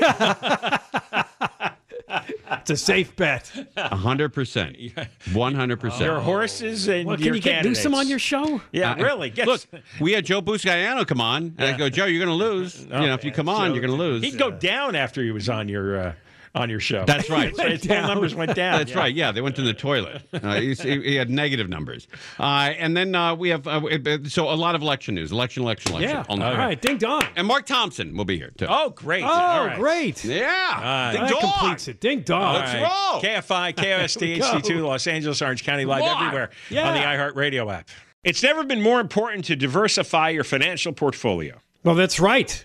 it's 2.08 2.70
a 2.70 2.76
safe 2.76 3.14
bet. 3.16 3.50
A 3.76 3.96
hundred 3.96 4.30
percent, 4.32 4.76
One 5.32 5.54
hundred 5.54 5.80
percent. 5.80 6.02
Your 6.02 6.14
percent." 6.14 6.24
horses 6.26 6.88
and 6.88 7.06
Well, 7.06 7.16
can 7.16 7.24
your 7.26 7.34
you 7.36 7.40
get 7.40 7.54
candidates. 7.54 7.78
Newsom 7.80 7.94
on 7.94 8.08
your 8.08 8.18
show? 8.18 8.60
Yeah, 8.72 8.94
really. 8.94 9.30
Guess, 9.30 9.46
Look, 9.46 9.62
we 10.00 10.12
had 10.12 10.24
Joe 10.24 10.42
Buscaino 10.42 11.06
come 11.06 11.20
on, 11.20 11.54
and 11.58 11.74
I 11.74 11.76
go, 11.78 11.88
Joe, 11.88 12.04
you're 12.06 12.24
going 12.24 12.38
to 12.38 12.44
lose. 12.44 12.82
you 12.82 12.88
know, 12.88 13.14
if 13.14 13.24
you 13.24 13.32
come 13.32 13.48
on, 13.48 13.70
So 13.70 13.74
you're 13.74 13.86
going 13.86 13.98
to 13.98 14.04
lose. 14.04 14.22
He'd 14.22 14.38
go 14.38 14.50
down 14.50 14.94
after 14.96 15.22
he 15.22 15.30
was 15.30 15.48
on 15.48 15.68
your 15.68 15.98
uh, 15.98 16.12
on 16.54 16.70
your 16.70 16.80
show. 16.80 17.04
That's 17.04 17.28
right. 17.28 17.54
So 17.56 17.68
his 17.68 17.86
poll 17.86 18.02
numbers 18.02 18.34
went 18.34 18.54
down. 18.54 18.78
That's 18.78 18.92
yeah. 18.92 18.98
right. 18.98 19.14
Yeah, 19.14 19.32
they 19.32 19.40
went 19.40 19.56
to 19.56 19.62
the 19.62 19.74
toilet. 19.74 20.22
Uh, 20.44 20.60
he, 20.60 20.74
he 20.74 21.14
had 21.14 21.30
negative 21.30 21.70
numbers. 21.70 22.06
Uh, 22.38 22.72
and 22.76 22.94
then 22.94 23.14
uh, 23.14 23.34
we 23.34 23.48
have 23.48 23.66
uh, 23.66 23.80
so 24.24 24.50
a 24.50 24.54
lot 24.54 24.74
of 24.74 24.82
election 24.82 25.14
news. 25.14 25.32
Election, 25.32 25.62
election, 25.62 25.92
election. 25.92 26.10
Yeah. 26.10 26.24
all 26.28 26.42
All 26.42 26.54
right. 26.56 26.80
Ding 26.80 26.98
dong. 26.98 27.22
And 27.34 27.46
Mark 27.46 27.64
Thompson 27.64 28.14
will 28.14 28.26
be 28.26 28.36
here 28.36 28.52
too. 28.58 28.66
Oh, 28.68 28.90
great. 28.90 29.22
Oh, 29.24 29.26
All 29.28 29.66
right. 29.66 29.78
great. 29.78 30.22
yeah. 30.22 31.12
Ding 31.12 31.22
That 31.22 31.30
dong. 31.30 31.40
completes 31.40 31.88
it. 31.88 32.00
Ding 32.00 32.20
dong. 32.20 32.54
Let's 32.54 32.74
roll. 32.74 33.22
KFI, 33.22 33.74
KOST, 33.74 34.36
HD2, 34.38 34.82
Los 34.84 35.06
Angeles, 35.06 35.40
Orange 35.40 35.64
County, 35.64 35.86
live 35.86 36.04
Come 36.04 36.24
everywhere 36.26 36.50
Yeah. 36.68 36.88
on 36.88 36.94
the 36.94 37.00
iHeartRadio 37.00 37.72
app. 37.72 37.88
It's 38.22 38.42
never 38.42 38.64
been 38.64 38.82
more 38.82 39.00
important 39.00 39.44
to 39.46 39.56
diversify 39.56 40.30
your 40.30 40.44
financial 40.44 40.92
portfolio. 40.92 41.58
Well, 41.84 41.94
that's 41.94 42.18
right. 42.18 42.64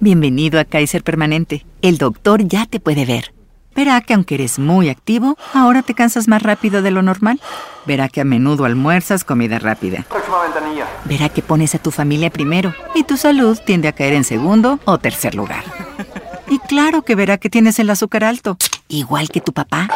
Bienvenido 0.00 0.60
a 0.60 0.64
Kaiser 0.64 1.02
Permanente. 1.02 1.66
El 1.82 1.98
doctor 1.98 2.46
ya 2.46 2.66
te 2.66 2.78
puede 2.78 3.04
ver. 3.04 3.34
Verá 3.74 4.00
que 4.00 4.14
aunque 4.14 4.36
eres 4.36 4.60
muy 4.60 4.90
activo, 4.90 5.36
ahora 5.52 5.82
te 5.82 5.92
cansas 5.92 6.28
más 6.28 6.40
rápido 6.40 6.82
de 6.82 6.92
lo 6.92 7.02
normal. 7.02 7.40
Verá 7.84 8.08
que 8.08 8.20
a 8.20 8.24
menudo 8.24 8.64
almuerzas 8.64 9.24
comida 9.24 9.58
rápida. 9.58 10.04
Próxima 10.08 10.42
ventanilla. 10.42 10.86
Verá 11.04 11.28
que 11.28 11.42
pones 11.42 11.74
a 11.74 11.80
tu 11.80 11.90
familia 11.90 12.30
primero 12.30 12.72
y 12.94 13.02
tu 13.02 13.16
salud 13.16 13.58
tiende 13.66 13.88
a 13.88 13.92
caer 13.92 14.14
en 14.14 14.22
segundo 14.22 14.78
o 14.84 14.98
tercer 14.98 15.34
lugar. 15.34 15.64
Y 16.48 16.60
claro 16.60 17.02
que 17.02 17.16
verá 17.16 17.38
que 17.38 17.50
tienes 17.50 17.80
el 17.80 17.90
azúcar 17.90 18.22
alto, 18.22 18.56
igual 18.86 19.30
que 19.30 19.40
tu 19.40 19.52
papá. 19.52 19.88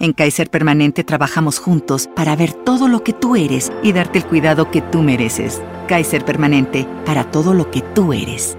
En 0.00 0.14
Kaiser 0.14 0.50
Permanente 0.50 1.04
trabajamos 1.04 1.60
juntos 1.60 2.08
para 2.16 2.34
ver 2.34 2.52
todo 2.52 2.88
lo 2.88 3.04
que 3.04 3.12
tú 3.12 3.36
eres 3.36 3.70
y 3.84 3.92
darte 3.92 4.18
el 4.18 4.26
cuidado 4.26 4.72
que 4.72 4.82
tú 4.82 5.02
mereces. 5.02 5.62
Kaiser 5.86 6.24
Permanente, 6.24 6.88
para 7.06 7.30
todo 7.30 7.54
lo 7.54 7.70
que 7.70 7.82
tú 7.82 8.12
eres. 8.12 8.58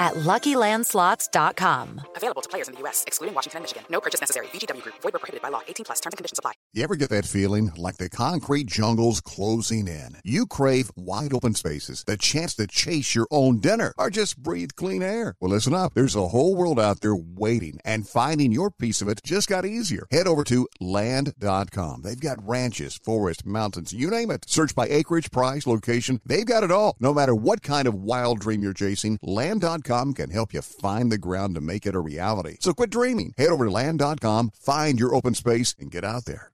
at 0.00 0.14
LuckyLandSlots.com. 0.14 2.00
Available 2.16 2.42
to 2.42 2.48
players 2.48 2.68
in 2.68 2.74
the 2.74 2.80
U.S., 2.80 3.04
excluding 3.06 3.34
Washington 3.34 3.58
and 3.58 3.64
Michigan. 3.64 3.84
No 3.90 4.00
purchase 4.00 4.20
necessary. 4.20 4.46
VGW 4.48 4.82
Group. 4.82 4.96
Void 5.02 5.12
where 5.12 5.20
prohibited 5.20 5.42
by 5.42 5.50
law. 5.50 5.60
18 5.68 5.84
plus. 5.84 6.00
Terms 6.00 6.14
and 6.14 6.18
conditions 6.18 6.38
apply. 6.38 6.52
You 6.72 6.84
ever 6.84 6.96
get 6.96 7.10
that 7.10 7.26
feeling 7.26 7.72
like 7.76 7.98
the 7.98 8.08
concrete 8.08 8.66
jungle's 8.66 9.20
closing 9.20 9.86
in? 9.86 10.16
You 10.24 10.46
crave 10.46 10.90
wide 10.96 11.34
open 11.34 11.54
spaces, 11.54 12.04
the 12.04 12.16
chance 12.16 12.54
to 12.54 12.66
chase 12.66 13.14
your 13.14 13.26
own 13.30 13.60
dinner, 13.60 13.92
or 13.98 14.08
just 14.08 14.38
breathe 14.38 14.70
clean 14.76 15.02
air. 15.02 15.34
Well, 15.40 15.50
listen 15.50 15.74
up. 15.74 15.92
There's 15.94 16.16
a 16.16 16.28
whole 16.28 16.56
world 16.56 16.80
out 16.80 17.00
there 17.00 17.16
waiting, 17.16 17.78
and 17.84 18.08
finding 18.08 18.52
your 18.52 18.70
piece 18.70 19.02
of 19.02 19.08
it 19.08 19.20
just 19.22 19.48
got 19.48 19.66
easier. 19.66 20.06
Head 20.10 20.26
over 20.26 20.44
to 20.44 20.66
land.com. 20.80 22.02
They've 22.02 22.18
got 22.18 22.46
ranches, 22.46 22.98
forests, 23.04 23.44
mountains, 23.44 23.92
you 23.92 24.10
name 24.10 24.30
it. 24.30 24.44
Search 24.48 24.74
by 24.74 24.86
acreage, 24.86 25.30
price, 25.30 25.66
location. 25.66 26.20
They've 26.24 26.46
got 26.46 26.64
it 26.64 26.70
all. 26.70 26.96
No 27.00 27.12
matter 27.12 27.34
what 27.34 27.62
kind 27.62 27.86
of 27.86 27.94
wild 27.94 28.40
dream 28.40 28.62
you're 28.62 28.72
chasing, 28.72 29.18
land.com 29.90 30.14
can 30.14 30.30
help 30.30 30.54
you 30.54 30.62
find 30.62 31.10
the 31.10 31.18
ground 31.18 31.54
to 31.56 31.60
make 31.60 31.86
it 31.86 31.94
a 31.94 32.00
reality. 32.00 32.56
So 32.60 32.72
quit 32.72 32.90
dreaming. 32.90 33.34
Head 33.36 33.50
over 33.50 33.64
to 33.64 33.70
land.com, 33.70 34.50
find 34.54 34.98
your 35.00 35.14
open 35.14 35.34
space, 35.34 35.74
and 35.78 35.90
get 35.90 36.04
out 36.04 36.24
there. 36.26 36.52